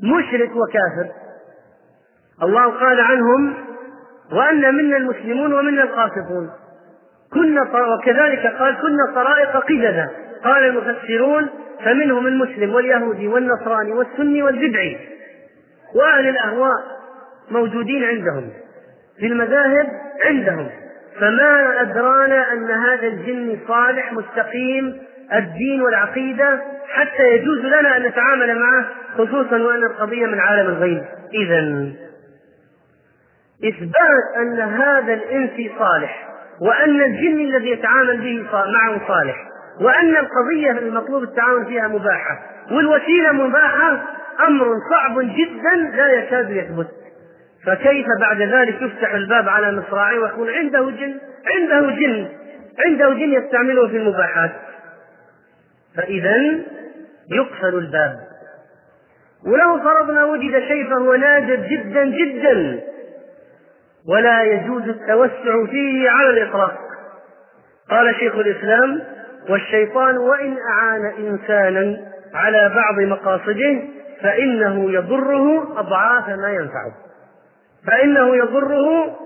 مشرك 0.00 0.50
وكافر؟ 0.50 1.12
الله 2.42 2.78
قال 2.78 3.00
عنهم 3.00 3.54
وأن 4.32 4.74
منا 4.74 4.96
المسلمون 4.96 5.52
ومنا 5.52 5.82
القاسطون. 5.82 6.50
كنا 7.34 7.62
وكذلك 7.94 8.46
قال 8.46 8.74
كنا 8.74 9.14
طرائق 9.14 9.56
قددا. 9.56 10.10
قال 10.44 10.64
المفسرون 10.64 11.48
فمنهم 11.84 12.26
المسلم 12.26 12.74
واليهودي 12.74 13.28
والنصراني 13.28 13.92
والسني 13.92 14.42
والبدعي. 14.42 14.98
وأهل 15.94 16.28
الأهواء 16.28 16.76
موجودين 17.50 18.04
عندهم. 18.04 18.50
في 19.18 19.26
المذاهب 19.26 19.86
عندهم. 20.24 20.70
فما 21.20 21.80
أدرانا 21.80 22.52
أن 22.52 22.70
هذا 22.70 23.06
الجن 23.06 23.58
صالح 23.68 24.12
مستقيم 24.12 24.98
الدين 25.34 25.82
والعقيدة 25.82 26.62
حتى 26.88 27.22
يجوز 27.22 27.58
لنا 27.58 27.96
أن 27.96 28.02
نتعامل 28.02 28.58
معه 28.58 28.86
خصوصا 29.14 29.56
وأن 29.56 29.84
القضية 29.84 30.26
من 30.26 30.40
عالم 30.40 30.68
الغيب. 30.68 31.04
إذا 31.34 31.92
إثبات 33.64 34.36
أن 34.36 34.60
هذا 34.60 35.14
الإنس 35.14 35.70
صالح. 35.78 36.28
وأن 36.60 37.02
الجن 37.02 37.40
الذي 37.40 37.70
يتعامل 37.70 38.20
به 38.20 38.46
معه 38.52 39.08
صالح 39.08 39.36
وأن 39.80 40.16
القضية 40.16 40.70
المطلوب 40.70 41.22
التعاون 41.22 41.64
فيها 41.64 41.88
مباحة 41.88 42.38
والوسيلة 42.70 43.32
مباحة 43.32 44.02
أمر 44.48 44.66
صعب 44.90 45.20
جدا 45.20 45.96
لا 45.96 46.06
يكاد 46.12 46.50
يثبت. 46.50 46.86
فكيف 47.66 48.06
بعد 48.20 48.42
ذلك 48.42 48.82
يفتح 48.82 49.14
الباب 49.14 49.48
على 49.48 49.72
مصراعيه 49.72 50.18
ويقول 50.18 50.50
عنده 50.50 50.90
جن 50.90 51.14
عنده 51.56 51.90
جن 51.90 52.28
عنده 52.86 53.12
جن 53.12 53.32
يستعمله 53.32 53.88
في 53.88 53.96
المباحات. 53.96 54.50
فإذا 55.96 56.36
يقفل 57.30 57.74
الباب. 57.78 58.16
ولو 59.46 59.78
فرضنا 59.78 60.24
وجد 60.24 60.58
شيء 60.58 60.90
فهو 60.90 61.14
نادر 61.14 61.54
جدا 61.54 62.04
جدا 62.04 62.80
ولا 64.08 64.42
يجوز 64.42 64.88
التوسع 64.88 65.66
فيه 65.70 66.10
على 66.10 66.30
الإطلاق. 66.30 66.78
قال 67.90 68.14
شيخ 68.14 68.34
الإسلام 68.34 69.02
والشيطان 69.50 70.18
وإن 70.18 70.56
أعان 70.70 71.06
إنسانا 71.18 71.96
على 72.34 72.72
بعض 72.74 73.00
مقاصده 73.00 73.82
فإنه 74.22 74.92
يضره 74.92 75.78
أضعاف 75.80 76.28
ما 76.28 76.50
ينفعه. 76.52 76.92
فإنه 77.86 78.36
يضره 78.36 79.16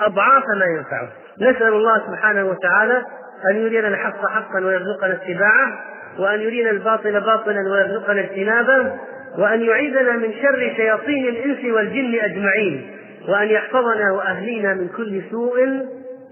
أضعاف 0.00 0.44
ما 0.58 0.66
ينفعه. 0.76 1.08
نسأل 1.40 1.72
الله 1.72 2.06
سبحانه 2.06 2.44
وتعالى 2.44 3.04
أن 3.50 3.56
يرينا 3.56 3.88
الحق 3.88 4.26
حقا 4.26 4.60
ويرزقنا 4.64 5.12
اتباعه 5.12 5.78
وأن 6.18 6.40
يرينا 6.40 6.70
الباطل 6.70 7.20
باطلا 7.20 7.60
ويرزقنا 7.72 8.20
اجتنابه 8.20 8.92
وأن 9.38 9.60
يعيذنا 9.60 10.12
من 10.12 10.32
شر 10.42 10.72
شياطين 10.76 11.28
الإنس 11.28 11.64
والجن 11.64 12.18
أجمعين. 12.20 12.99
وأن 13.28 13.48
يحفظنا 13.48 14.12
وأهلينا 14.12 14.74
من 14.74 14.88
كل 14.88 15.22
سوء 15.30 15.58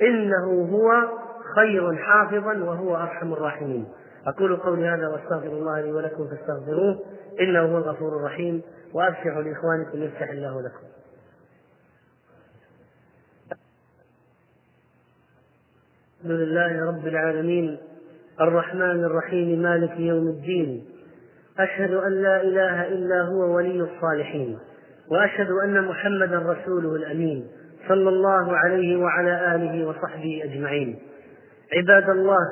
إنه 0.03 0.69
هو 0.73 1.09
خير 1.55 1.97
حافظا 1.97 2.65
وهو 2.65 2.97
أرحم 2.97 3.33
الراحمين. 3.33 3.89
أقول 4.27 4.57
قولي 4.57 4.89
هذا 4.89 5.09
وأستغفر 5.09 5.47
الله 5.47 5.81
لي 5.81 5.93
ولكم 5.93 6.29
فاستغفروه 6.29 7.01
إنه 7.41 7.61
هو 7.61 7.79
الغفور 7.79 8.17
الرحيم 8.17 8.63
وأبشروا 8.95 9.43
لإخوانكم 9.43 10.03
يفتح 10.03 10.31
الله 10.31 10.63
لكم. 10.63 10.87
الحمد 16.21 16.31
لله 16.31 16.87
رب 16.89 17.07
العالمين 17.07 17.79
الرحمن 18.41 19.05
الرحيم 19.05 19.63
مالك 19.63 20.01
يوم 20.01 20.29
الدين 20.29 20.85
أشهد 21.59 21.91
أن 21.91 22.13
لا 22.23 22.43
إله 22.43 22.89
إلا 22.89 23.23
هو 23.23 23.57
ولي 23.57 23.81
الصالحين. 23.81 24.59
وأشهد 25.11 25.51
أن 25.65 25.85
محمدا 25.85 26.39
رسوله 26.39 26.97
الأمين 26.97 27.49
صلى 27.89 28.09
الله 28.09 28.57
عليه 28.57 28.97
وعلى 28.97 29.55
آله 29.55 29.87
وصحبه 29.87 30.41
أجمعين. 30.45 30.99
عباد 31.73 32.11
الله 32.11 32.47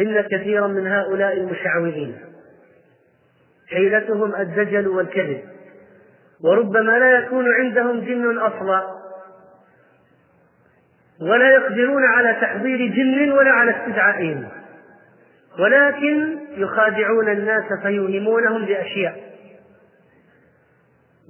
إن 0.00 0.20
كثيرا 0.20 0.66
من 0.66 0.86
هؤلاء 0.86 1.32
المشعوذين 1.32 2.16
حيلتهم 3.70 4.34
الدجل 4.34 4.88
والكذب 4.88 5.40
وربما 6.44 6.98
لا 6.98 7.18
يكون 7.18 7.44
عندهم 7.52 8.00
جن 8.00 8.38
أصلا 8.38 9.00
ولا 11.20 11.50
يقدرون 11.54 12.04
على 12.04 12.32
تحضير 12.40 12.78
جن 12.86 13.32
ولا 13.32 13.50
على 13.50 13.70
استدعائهم 13.70 14.48
ولكن 15.58 16.38
يخادعون 16.56 17.28
الناس 17.28 17.64
فيوهمونهم 17.82 18.66
بأشياء. 18.66 19.29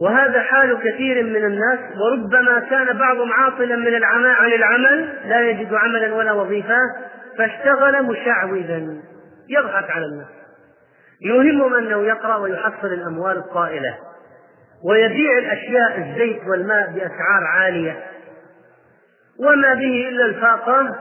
وهذا 0.01 0.41
حال 0.41 0.79
كثير 0.79 1.23
من 1.25 1.45
الناس 1.45 1.79
وربما 1.97 2.61
كان 2.61 2.99
بعضهم 2.99 3.33
عاطلا 3.33 3.77
من 3.77 3.95
العمل 3.95 4.31
عن 4.31 4.53
العمل 4.53 5.09
لا 5.25 5.41
يجد 5.41 5.75
عملا 5.75 6.15
ولا 6.15 6.33
وظيفة 6.33 6.79
فاشتغل 7.39 8.03
مشعوذا 8.03 9.01
يضحك 9.49 9.91
على 9.91 10.07
الناس. 10.07 10.29
يوهمهم 11.23 11.75
أنه 11.75 12.05
يقرأ 12.05 12.37
ويحصل 12.37 12.87
الأموال 12.87 13.37
الطائلة 13.37 13.99
ويبيع 14.85 15.39
الأشياء 15.39 15.99
الزيت 15.99 16.41
والماء 16.49 16.91
بأسعار 16.91 17.45
عالية. 17.57 18.05
وما 19.39 19.75
به 19.75 20.09
إلا 20.09 20.25
الفاقة. 20.25 20.97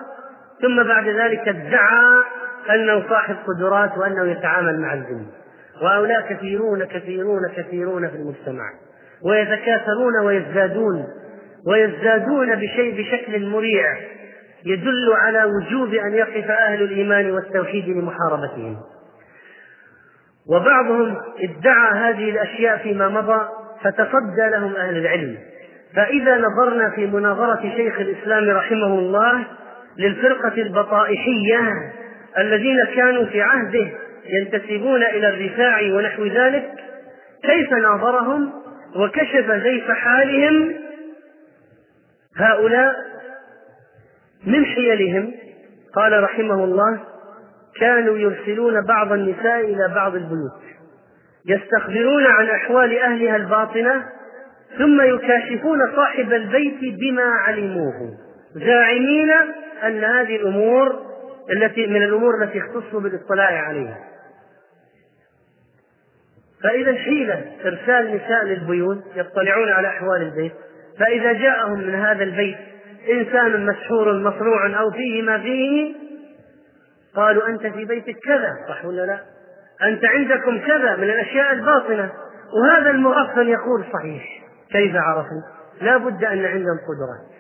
ثم 0.62 0.84
بعد 0.84 1.08
ذلك 1.08 1.47
ادعى 1.47 2.24
أنه 2.70 3.10
صاحب 3.10 3.36
قدرات 3.47 3.97
وأنه 3.97 4.32
يتعامل 4.32 4.80
مع 4.80 4.93
الجن. 4.93 5.26
وهؤلاء 5.82 6.22
كثيرون 6.34 6.86
كثيرون 6.86 7.41
كثيرون 7.58 8.08
في 8.08 8.16
المجتمع. 8.16 8.72
ويتكاثرون 9.26 10.26
ويزدادون 10.26 11.05
ويزدادون 11.67 12.55
بشيء 12.55 13.01
بشكل 13.01 13.45
مريع 13.45 13.97
يدل 14.65 15.13
على 15.13 15.43
وجوب 15.43 15.93
أن 15.93 16.13
يقف 16.13 16.51
أهل 16.51 16.82
الإيمان 16.82 17.32
والتوحيد 17.32 17.89
لمحاربتهم. 17.89 18.78
وبعضهم 20.49 21.17
ادعى 21.39 21.99
هذه 21.99 22.30
الأشياء 22.30 22.78
فيما 22.78 23.09
مضى 23.09 23.47
فتصدى 23.84 24.49
لهم 24.51 24.76
أهل 24.76 24.97
العلم. 24.97 25.38
فإذا 25.95 26.38
نظرنا 26.38 26.89
في 26.89 27.07
مناظرة 27.07 27.61
شيخ 27.61 27.99
الإسلام 27.99 28.49
رحمه 28.49 28.99
الله 28.99 29.45
للفرقة 29.97 30.61
البطائحية 30.61 31.59
الذين 32.38 32.78
كانوا 32.95 33.26
في 33.26 33.41
عهده 33.41 33.88
ينتسبون 34.26 35.03
إلى 35.03 35.30
الرفاع 35.30 35.82
ونحو 35.82 36.26
ذلك 36.26 36.72
كيف 37.43 37.74
ناظرهم؟ 37.74 38.51
وكشف 38.96 39.52
زيف 39.52 39.92
حالهم 39.92 40.76
هؤلاء 42.38 42.96
من 44.46 44.66
حيلهم. 44.66 45.34
قال 45.96 46.24
رحمه 46.24 46.64
الله 46.64 47.00
كانوا 47.80 48.18
يرسلون 48.18 48.86
بعض 48.86 49.12
النساء 49.12 49.60
إلى 49.60 49.94
بعض 49.96 50.16
البيوت 50.16 50.62
يستخبرون 51.46 52.26
عن 52.26 52.46
أحوال 52.46 53.00
أهلها 53.00 53.36
الباطنة 53.36 54.06
ثم 54.78 55.02
يكاشفون 55.02 55.80
صاحب 55.96 56.34
البيت 56.34 57.00
بما 57.00 57.24
علموه 57.24 58.18
زاعمين 58.56 59.32
أن 59.84 60.04
هذه 60.04 60.36
الأمور 60.36 61.00
التي 61.52 61.88
من 61.88 62.04
الأمور 62.04 62.44
التي 62.44 62.60
اختصوا 62.60 63.00
بالاطلاع 63.02 63.62
عليها. 63.62 63.98
فإذا 66.64 66.93
حيلة 66.93 67.45
إرسال 67.66 68.16
نساء 68.16 68.43
للبيوت 68.43 69.03
يطلعون 69.16 69.70
على 69.70 69.88
أحوال 69.88 70.22
البيت 70.22 70.53
فإذا 70.99 71.34
جاءهم 71.34 71.80
من 71.80 71.95
هذا 71.95 72.24
البيت 72.24 72.57
إنسان 73.12 73.66
مسحور 73.66 74.14
مصروع 74.20 74.80
أو 74.80 74.91
فيه 74.91 75.22
ما 75.22 75.38
فيه 75.38 75.95
قالوا 77.16 77.47
أنت 77.47 77.68
في 77.68 77.86
بيتك 77.86 78.20
كذا 78.20 78.55
صح 78.70 78.86
ولا 78.86 79.05
لا؟ 79.05 79.20
أنت 79.88 80.05
عندكم 80.05 80.60
كذا 80.60 80.95
من 80.95 81.03
الأشياء 81.03 81.53
الباطنة 81.53 82.12
وهذا 82.53 82.89
المغفل 82.89 83.49
يقول 83.49 83.86
صحيح 83.93 84.24
كيف 84.72 84.95
عرفوا؟ 84.95 85.41
لا 85.82 85.97
بد 85.97 86.24
أن 86.24 86.45
عندهم 86.45 86.78
قدرات 86.88 87.39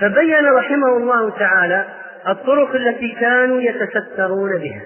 فبين 0.00 0.44
رحمه 0.44 0.96
الله 0.96 1.30
تعالى 1.30 1.84
الطرق 2.28 2.74
التي 2.74 3.16
كانوا 3.20 3.60
يتسترون 3.60 4.58
بها 4.58 4.82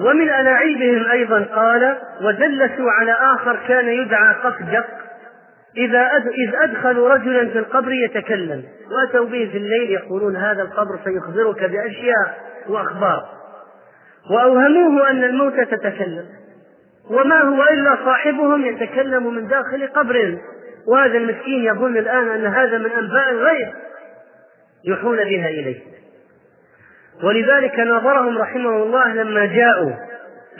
ومن 0.00 0.30
ألاعيبهم 0.30 1.10
أيضا 1.10 1.46
قال 1.54 1.96
ودلسوا 2.22 2.90
على 2.90 3.12
آخر 3.12 3.58
كان 3.68 3.88
يدعى 3.88 4.34
قفجق 4.34 4.86
إذا 5.76 6.10
إذ 6.46 6.54
أدخلوا 6.54 7.14
رجلا 7.14 7.48
في 7.48 7.58
القبر 7.58 7.92
يتكلم. 7.92 8.62
وأتوا 8.90 9.24
به 9.24 9.48
في 9.52 9.58
الليل 9.58 9.90
يقولون 9.90 10.36
هذا 10.36 10.62
القبر 10.62 10.98
سيخبرك 11.04 11.64
بأشياء 11.64 12.40
وأخبار. 12.68 13.28
وأوهموه 14.30 15.10
أن 15.10 15.24
الموت 15.24 15.60
تتكلم. 15.60 16.24
وما 17.10 17.40
هو 17.40 17.62
إلا 17.62 17.96
صاحبهم 18.04 18.66
يتكلم 18.66 19.34
من 19.34 19.48
داخل 19.48 19.86
قبر. 19.86 20.38
وهذا 20.88 21.18
المسكين 21.18 21.64
يظن 21.64 21.96
الآن 21.96 22.28
أن 22.28 22.46
هذا 22.46 22.78
من 22.78 22.90
أنباء 22.90 23.30
الغيب. 23.30 23.68
يوحون 24.84 25.16
بها 25.16 25.48
إليه. 25.48 25.80
ولذلك 27.22 27.78
ناظرهم 27.78 28.38
رحمه 28.38 28.82
الله 28.82 29.14
لما 29.14 29.46
جاءوا 29.46 29.92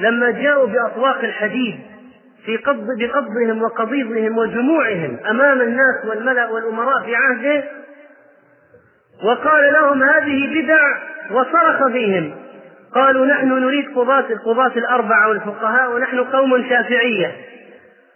لما 0.01 0.31
جاءوا 0.31 0.67
بأطواق 0.67 1.19
الحديد 1.19 1.81
في 2.47 2.57
قبض 2.57 2.87
بقبضهم 2.99 3.63
وقبيضهم 3.63 4.39
وجموعهم 4.39 5.19
أمام 5.31 5.61
الناس 5.61 6.05
والملأ 6.09 6.51
والأمراء 6.51 7.03
في 7.03 7.17
عهده 7.17 7.65
وقال 9.25 9.73
لهم 9.73 10.03
هذه 10.03 10.63
بدع 10.63 10.81
وصرخ 11.31 11.87
فيهم 11.87 12.35
قالوا 12.95 13.27
نحن 13.27 13.49
نريد 13.49 13.89
قضاة 13.97 14.25
القضاة 14.31 14.73
الأربعة 14.77 15.29
والفقهاء 15.29 15.93
ونحن 15.93 16.19
قوم 16.19 16.69
شافعية. 16.69 17.33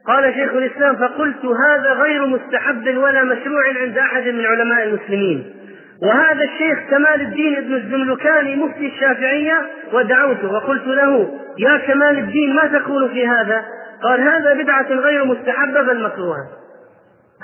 قال 0.07 0.35
شيخ 0.35 0.51
الإسلام 0.53 0.97
فقلت 0.97 1.45
هذا 1.45 1.93
غير 1.93 2.27
مستحب 2.27 2.97
ولا 2.97 3.25
مشروع 3.25 3.63
عند 3.81 3.99
أحد 3.99 4.29
من 4.29 4.47
علماء 4.47 4.85
المسلمين. 4.85 5.56
وهذا 6.03 6.45
الشيخ 6.45 6.79
كمال 6.91 7.21
الدين 7.21 7.57
ابن 7.57 7.75
الزملكاني 7.75 8.57
مفتي 8.57 8.87
الشافعية 8.87 9.67
ودعوته 9.93 10.53
وقلت 10.53 10.87
له 10.87 11.29
يا 11.59 11.77
كمال 11.77 12.19
الدين 12.19 12.55
ما 12.55 12.79
تقول 12.79 13.11
في 13.11 13.29
هذا؟ 13.29 13.65
قال 14.03 14.21
هذا 14.21 14.55
بدعة 14.55 14.89
غير 14.89 15.25
مستحبة 15.25 15.83
بل 15.83 16.03
مكروهة. 16.03 16.47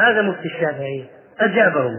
هذا 0.01 0.23
مفتي 0.23 0.45
الشافعية 0.45 1.05
أجابهم. 1.41 1.93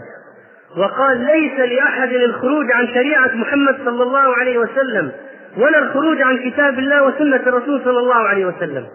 وقال 0.77 1.17
ليس 1.17 1.59
لأحد 1.59 2.09
الخروج 2.09 2.71
عن 2.71 2.87
شريعة 2.87 3.31
محمد 3.33 3.75
صلى 3.85 4.03
الله 4.03 4.37
عليه 4.37 4.57
وسلم 4.57 5.11
ولا 5.57 5.79
الخروج 5.79 6.21
عن 6.21 6.37
كتاب 6.49 6.79
الله 6.79 7.03
وسنة 7.03 7.41
الرسول 7.47 7.81
صلى 7.83 7.99
الله 7.99 8.27
عليه 8.27 8.45
وسلم. 8.45 8.85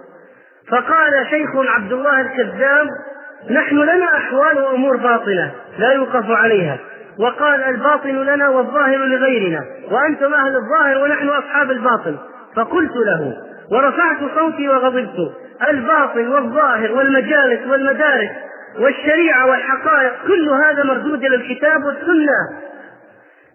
فقال 0.70 1.26
شيخ 1.30 1.48
عبد 1.56 1.92
الله 1.92 2.20
الكذاب 2.20 2.86
نحن 3.50 3.76
لنا 3.76 4.16
أحوال 4.16 4.58
وأمور 4.58 4.96
باطنة 4.96 5.52
لا 5.78 5.92
يوقف 5.92 6.30
عليها 6.30 6.78
وقال 7.18 7.64
الباطن 7.64 8.24
لنا 8.24 8.48
والظاهر 8.48 8.96
لغيرنا 8.96 9.64
وأنتم 9.90 10.34
أهل 10.34 10.56
الظاهر 10.56 10.98
ونحن 10.98 11.28
أصحاب 11.28 11.70
الباطن 11.70 12.16
فقلت 12.56 12.96
له 12.96 13.36
ورفعت 13.72 14.18
صوتي 14.38 14.68
وغضبت 14.68 15.32
الباطن 15.70 16.28
والظاهر 16.28 16.92
والمجالس 16.92 17.66
والمدارس 17.66 18.30
والشريعة 18.80 19.46
والحقائق 19.46 20.12
كل 20.26 20.48
هذا 20.48 20.84
مردود 20.84 21.24
إلى 21.24 21.36
الكتاب 21.36 21.84
والسنة. 21.84 22.68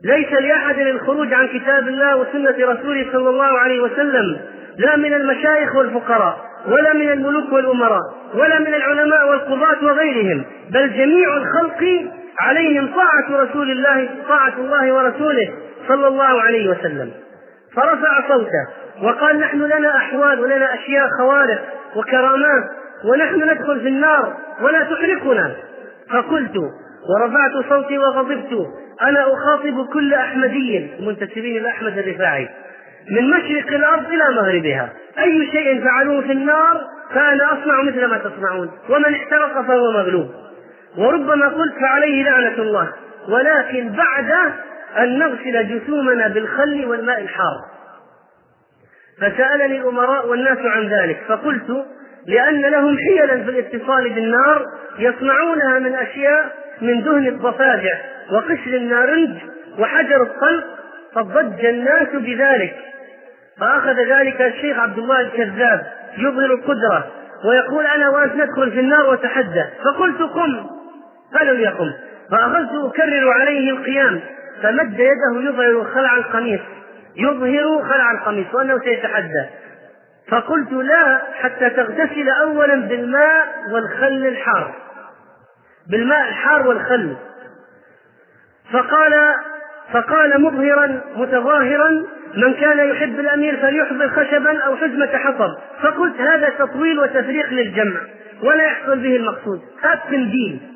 ليس 0.03 0.32
لأحد 0.32 0.80
الخروج 0.80 1.34
عن 1.34 1.47
كتاب 1.47 1.88
الله 1.88 2.16
وسنة 2.18 2.55
رسوله 2.72 3.05
صلى 3.11 3.30
الله 3.30 3.59
عليه 3.59 3.82
وسلم 3.82 4.39
لا 4.78 4.95
من 4.95 5.14
المشايخ 5.14 5.76
والفقراء 5.76 6.38
ولا 6.68 6.93
من 6.93 7.09
الملوك 7.11 7.51
والأمراء 7.53 8.01
ولا 8.34 8.59
من 8.59 8.74
العلماء 8.74 9.30
والقضاة 9.30 9.86
وغيرهم 9.86 10.43
بل 10.70 10.93
جميع 10.93 11.38
الخلق 11.38 11.84
عليهم 12.40 12.88
طاعة 12.96 13.44
رسول 13.44 13.72
الله 13.72 14.10
طاعة 14.28 14.54
الله 14.58 14.94
ورسوله 14.94 15.54
صلى 15.88 16.08
الله 16.08 16.42
عليه 16.42 16.70
وسلم. 16.70 17.12
فرفع 17.76 18.28
صوته 18.28 18.68
وقال 19.04 19.40
نحن 19.40 19.58
لنا 19.58 19.98
أحوال 19.98 20.40
ولنا 20.40 20.74
أشياء 20.74 21.08
خوارق 21.20 21.62
وكرامات 21.96 22.64
ونحن 23.12 23.50
ندخل 23.50 23.82
في 23.82 23.88
النار 23.88 24.34
ولا 24.62 24.84
تحرقنا. 24.84 25.56
فقلت 26.10 26.58
ورفعت 27.10 27.70
صوتي 27.70 27.98
وغضبت 27.98 28.68
أنا 29.02 29.34
أخاطب 29.34 29.88
كل 29.94 30.14
أحمدي 30.14 30.92
منتسبين 31.00 31.58
إلى 31.58 31.70
أحمد 31.70 31.98
الرفاعي. 31.98 32.50
من 33.12 33.30
مشرق 33.30 33.68
الأرض 33.68 34.06
إلى 34.06 34.24
مغربها. 34.36 34.90
أي 35.20 35.52
شيء 35.52 35.84
فعلوه 35.84 36.22
في 36.22 36.32
النار 36.32 36.82
فأنا 37.14 37.54
أصنع 37.54 37.82
مثل 37.82 38.06
ما 38.06 38.18
تصنعون 38.18 38.72
ومن 38.90 39.16
احترق 39.16 39.62
فهو 39.62 39.92
مغلوب. 39.92 40.43
وربما 40.98 41.48
قلت 41.48 41.74
فعليه 41.82 42.24
لعنة 42.24 42.58
الله 42.58 42.94
ولكن 43.30 43.89
بعد 43.89 44.32
أن 44.98 45.20
نغسل 45.20 45.80
جسومنا 45.80 46.28
بالخل 46.28 46.86
والماء 46.86 47.22
الحار. 47.22 47.74
فسألني 49.22 49.78
الأمراء 49.78 50.28
والناس 50.28 50.58
عن 50.58 50.88
ذلك 50.88 51.24
فقلت 51.28 51.86
لأن 52.26 52.62
لهم 52.62 52.98
حيلا 52.98 53.44
في 53.44 53.50
الاتصال 53.50 54.10
بالنار 54.10 54.66
يصنعونها 55.00 55.80
من 55.80 55.96
أشياء 55.96 56.56
من 56.82 57.04
دهن 57.04 57.28
الضفادع 57.28 57.94
وقشر 58.32 58.68
النارنج 58.68 59.38
وحجر 59.80 60.22
الطلق 60.22 60.64
فضج 61.16 61.66
الناس 61.66 62.08
بذلك. 62.14 62.76
فأخذ 63.60 63.96
ذلك 63.96 64.41
الشيخ 64.41 64.80
عبد 64.80 64.98
الله 64.98 65.22
الكذاب 65.22 65.86
يظهر 66.18 66.46
القدرة 66.46 67.12
ويقول 67.46 67.86
أنا 67.86 68.10
وأنت 68.10 68.34
ندخل 68.36 68.72
في 68.72 68.80
النار 68.80 69.10
وتحدى. 69.10 69.64
فقلت 69.86 70.22
قم. 70.22 70.83
فلم 71.34 71.60
يقم. 71.60 71.92
فأخذت 72.32 72.70
أكرر 72.74 73.32
عليه 73.32 73.70
القيام 73.70 74.22
فمد 74.64 75.00
يده 75.00 75.50
يظهر 75.50 75.84
خلع 75.94 76.18
القميص 76.18 76.62
يظهر 77.16 77.90
خلع 77.90 78.12
القميص 78.12 78.54
وأنه 78.54 78.80
سيتحدى. 78.80 79.46
فقلت 80.30 80.72
لا 80.72 81.22
حتى 81.34 81.70
تغتسل 81.70 82.30
أولا 82.30 82.76
بالماء 82.76 83.48
والخل 83.72 84.28
الحار. 84.28 84.74
بالماء 85.90 86.30
الحار 86.30 86.68
والخل. 86.68 87.16
فقال 88.74 89.34
فقال 89.94 90.42
مظهرا 90.42 91.02
متظاهرا 91.16 91.90
من 92.36 92.54
كان 92.54 92.90
يحب 92.90 93.20
الأمير 93.20 93.58
فليحضر 93.58 94.10
خشبا 94.10 94.60
أو 94.60 94.76
حزمة 94.76 95.18
حطب. 95.18 95.50
فقلت 95.82 96.22
هذا 96.22 96.50
تطويل 96.50 97.00
وتفريق 97.00 97.50
للجمع 97.50 98.00
ولا 98.44 98.64
يحصل 98.64 99.00
به 99.00 99.16
المقصود. 99.16 99.62
هات 99.84 100.00
قنديل 100.00 100.72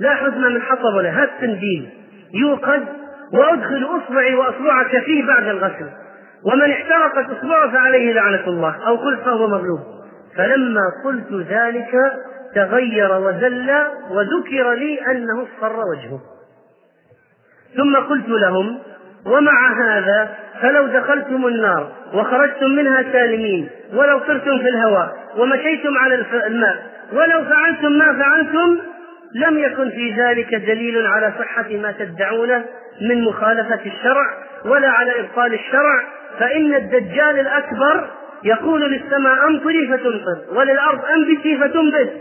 لا 0.00 0.14
حزمه 0.14 0.48
من 0.48 0.62
حطب 0.62 0.94
ولا 0.96 1.22
هات 1.22 1.30
قنديل 1.40 1.88
يوقد 2.34 2.84
وأدخل 3.32 3.86
أصبعي 3.96 4.34
وأصبعك 4.34 5.04
فيه 5.04 5.26
بعد 5.26 5.46
الغسل. 5.46 5.90
ومن 6.44 6.70
احترقت 6.70 7.30
أصبعه 7.30 7.72
فعليه 7.72 8.12
لعنة 8.12 8.46
الله. 8.46 8.86
أو 8.86 8.96
قلت 8.96 9.20
فهو 9.20 9.46
مغلوب 9.46 9.80
فلما 10.36 10.80
قلت 11.04 11.32
ذلك 11.48 11.92
تغير 12.54 13.12
وذل 13.12 13.70
وذكر 14.10 14.72
لي 14.72 15.00
أنه 15.10 15.42
اصفر 15.42 15.76
وجهه. 15.76 16.20
ثم 17.76 17.96
قلت 17.96 18.28
لهم 18.28 18.78
ومع 19.26 19.72
هذا 19.72 20.34
فلو 20.62 20.86
دخلتم 20.86 21.46
النار 21.46 21.92
وخرجتم 22.14 22.70
منها 22.70 23.02
سالمين 23.12 23.68
ولو 23.94 24.18
طرتم 24.18 24.58
في 24.58 24.68
الهواء 24.68 25.16
ومشيتم 25.36 25.98
على 25.98 26.24
الماء 26.46 26.76
ولو 27.12 27.44
فعلتم 27.44 27.92
ما 27.92 28.18
فعلتم 28.18 28.78
لم 29.34 29.58
يكن 29.58 29.90
في 29.90 30.14
ذلك 30.22 30.54
دليل 30.54 31.06
على 31.06 31.32
صحة 31.38 31.68
ما 31.70 31.92
تدعونه 31.98 32.64
من 33.00 33.24
مخالفة 33.24 33.80
الشرع 33.86 34.26
ولا 34.64 34.88
على 34.88 35.20
إبطال 35.20 35.54
الشرع 35.54 36.04
فإن 36.38 36.74
الدجال 36.74 37.40
الأكبر 37.40 38.10
يقول 38.44 38.92
للسماء 38.92 39.46
أمطري 39.46 39.88
فتمطر 39.88 40.58
وللأرض 40.58 41.00
أنبتي 41.04 41.56
فتنبت 41.56 42.12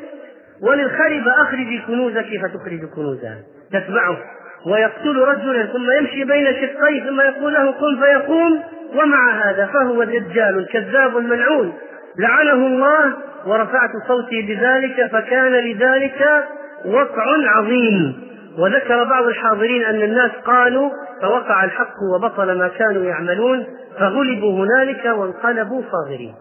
وللخرب 0.62 1.28
أخرجي 1.28 1.82
كنوزك 1.88 2.28
فتخرج 2.42 2.86
كنوزها 2.96 3.38
تتبعه. 3.74 4.18
ويقتل 4.66 5.18
رجلا 5.18 5.66
ثم 5.66 5.92
يمشي 5.92 6.24
بين 6.24 6.46
شقيه 6.54 7.04
ثم 7.04 7.22
يقول 7.22 7.54
له 7.54 7.72
قم 7.72 8.00
فيقوم 8.04 8.64
ومع 8.96 9.32
هذا 9.44 9.66
فهو 9.66 10.04
دجال 10.04 10.68
كذاب 10.72 11.18
ملعون 11.18 11.74
لعنه 12.20 12.68
الله 12.68 13.14
ورفعت 13.46 13.90
صوتي 14.08 14.42
بذلك 14.42 15.10
فكان 15.12 15.52
لذلك 15.52 16.44
وقع 16.86 17.26
عظيم. 17.58 18.32
وذكر 18.58 19.04
بعض 19.04 19.24
الحاضرين 19.24 19.84
أن 19.84 20.02
الناس 20.02 20.32
قالوا 20.32 20.90
فوقع 21.22 21.64
الحق 21.64 21.94
وبطل 22.16 22.58
ما 22.58 22.68
كانوا 22.68 23.04
يعملون 23.06 23.68
فغلبوا 24.00 24.66
هنالك 24.66 25.06
وانقلبوا 25.06 25.84
صاغرين. 25.92 26.36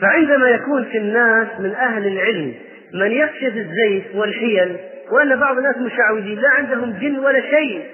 فعندما 0.00 0.48
يكون 0.48 0.84
في 0.84 0.98
الناس 0.98 1.48
من 1.58 1.74
أهل 1.74 2.06
العلم 2.06 2.54
من 2.94 3.12
يكشف 3.12 3.56
الزيف 3.56 4.04
والحيل 4.14 4.76
وأن 5.12 5.40
بعض 5.40 5.56
الناس 5.56 5.76
مشعوذين 5.76 6.38
لا 6.38 6.50
عندهم 6.50 6.92
جن 6.92 7.18
ولا 7.18 7.40
شيء 7.40 7.86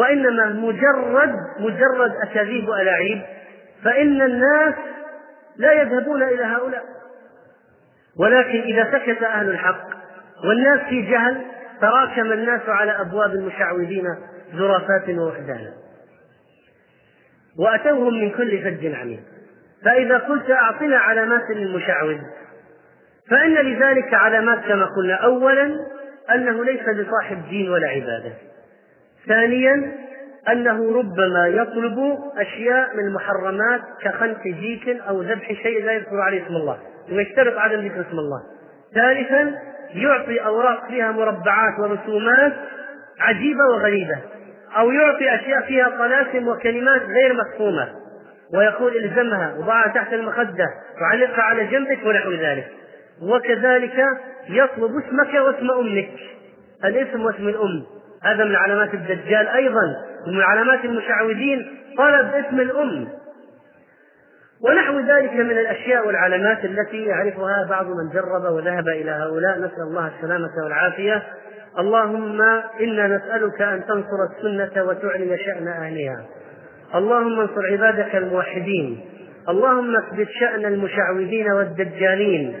وإنما 0.00 0.46
مجرد 0.46 1.34
مجرد 1.60 2.12
أكاذيب 2.22 2.68
وألاعيب 2.68 3.22
فإن 3.84 4.22
الناس 4.22 4.74
لا 5.56 5.72
يذهبون 5.72 6.22
إلى 6.22 6.44
هؤلاء. 6.44 6.82
ولكن 8.20 8.60
إذا 8.60 8.84
سكت 8.92 9.22
أهل 9.22 9.48
الحق 9.48 9.97
والناس 10.44 10.80
في 10.88 11.02
جهل 11.02 11.42
تراكم 11.80 12.32
الناس 12.32 12.68
على 12.68 13.00
أبواب 13.00 13.30
المشعوذين 13.30 14.04
زرافات 14.54 15.08
ووحدانا. 15.08 15.72
وأتوهم 17.58 18.14
من 18.14 18.30
كل 18.30 18.62
فج 18.62 18.94
عميق. 18.94 19.20
فإذا 19.84 20.18
قلت 20.18 20.50
أعطنا 20.50 20.96
علامات 20.98 21.50
للمشعوذ 21.50 22.18
فإن 23.30 23.54
لذلك 23.54 24.14
علامات 24.14 24.64
كما 24.64 24.84
قلنا 24.84 25.14
أولا 25.14 25.86
أنه 26.34 26.64
ليس 26.64 26.82
بصاحب 26.82 27.48
دين 27.48 27.70
ولا 27.70 27.88
عبادة. 27.88 28.32
ثانيا 29.28 29.92
أنه 30.48 30.98
ربما 30.98 31.46
يطلب 31.48 32.18
أشياء 32.36 32.96
من 32.96 33.04
المحرمات 33.04 33.80
كخنق 34.02 34.42
ديك 34.42 34.88
أو 34.88 35.22
ذبح 35.22 35.52
شيء 35.52 35.84
لا 35.84 35.92
يذكر 35.92 36.20
عليه 36.20 36.46
اسم 36.46 36.56
الله 36.56 36.78
ويشترط 37.12 37.58
عدم 37.58 37.86
ذكر 37.86 38.00
اسم 38.00 38.18
الله. 38.18 38.42
ثالثا 38.94 39.58
يعطي 39.94 40.38
أوراق 40.38 40.88
فيها 40.88 41.12
مربعات 41.12 41.78
ورسومات 41.78 42.52
عجيبة 43.20 43.64
وغريبة 43.72 44.18
أو 44.76 44.90
يعطي 44.90 45.34
أشياء 45.34 45.60
فيها 45.60 45.88
طلاسم 45.88 46.48
وكلمات 46.48 47.02
غير 47.02 47.34
مفهومة 47.34 47.88
ويقول 48.54 49.04
الزمها 49.04 49.54
وضعها 49.58 49.88
تحت 49.88 50.12
المخدة 50.12 50.66
وعلقها 51.00 51.42
على 51.42 51.64
جنبك 51.66 52.06
ونحو 52.06 52.30
ذلك. 52.32 52.68
وكذلك 53.22 54.04
يطلب 54.48 54.90
اسمك 54.96 55.34
واسم 55.34 55.70
أمك. 55.70 56.10
الاسم 56.84 57.24
واسم 57.24 57.48
الأم. 57.48 57.82
هذا 58.22 58.44
من 58.44 58.56
علامات 58.56 58.94
الدجال 58.94 59.48
أيضا. 59.48 59.96
ومن 60.26 60.42
علامات 60.42 60.84
المشعوذين 60.84 61.78
طلب 61.98 62.34
اسم 62.34 62.60
الأم. 62.60 63.08
ونحو 64.62 64.98
ذلك 64.98 65.32
من 65.32 65.58
الأشياء 65.58 66.06
والعلامات 66.06 66.64
التي 66.64 67.04
يعرفها 67.04 67.66
بعض 67.70 67.86
من 67.86 68.10
جرب 68.14 68.52
وذهب 68.52 68.88
إلى 68.88 69.10
هؤلاء. 69.10 69.58
نسأل 69.58 69.82
الله 69.88 70.10
السلامة 70.16 70.50
والعافية. 70.64 71.22
اللهم 71.78 72.42
إنا 72.80 73.06
نسألك 73.06 73.62
أن 73.62 73.86
تنصر 73.86 74.18
السنة 74.30 74.84
وتعلن 74.84 75.36
شأن 75.36 75.68
أهلها. 75.68 76.24
اللهم 76.94 77.40
انصر 77.40 77.66
عبادك 77.66 78.16
الموحدين. 78.16 79.00
اللهم 79.48 79.96
اثبت 79.96 80.28
شأن 80.40 80.64
المشعوذين 80.64 81.52
والدجالين. 81.52 82.56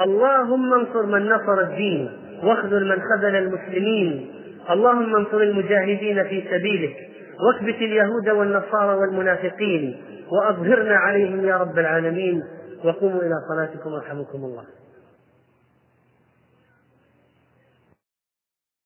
اللهم 0.00 0.74
انصر 0.74 1.06
من 1.06 1.26
نصر 1.26 1.60
الدين 1.60 2.10
واخذل 2.42 2.88
من 2.88 3.02
خذل 3.02 3.36
المسلمين. 3.36 4.30
اللهم 4.70 5.16
انصر 5.16 5.40
المجاهدين 5.40 6.24
في 6.24 6.44
سبيلك. 6.50 6.96
واثبت 7.46 7.76
اليهود 7.76 8.28
والنصارى 8.28 8.94
والمنافقين. 8.94 10.09
وأظهرنا 10.32 10.96
عليهم 10.96 11.44
يا 11.44 11.56
رب 11.56 11.78
العالمين. 11.78 12.44
وقوموا 12.84 13.22
إلى 13.22 13.34
صلاتكم 13.48 13.94
رحمكم 13.94 14.44
الله. 14.44 14.64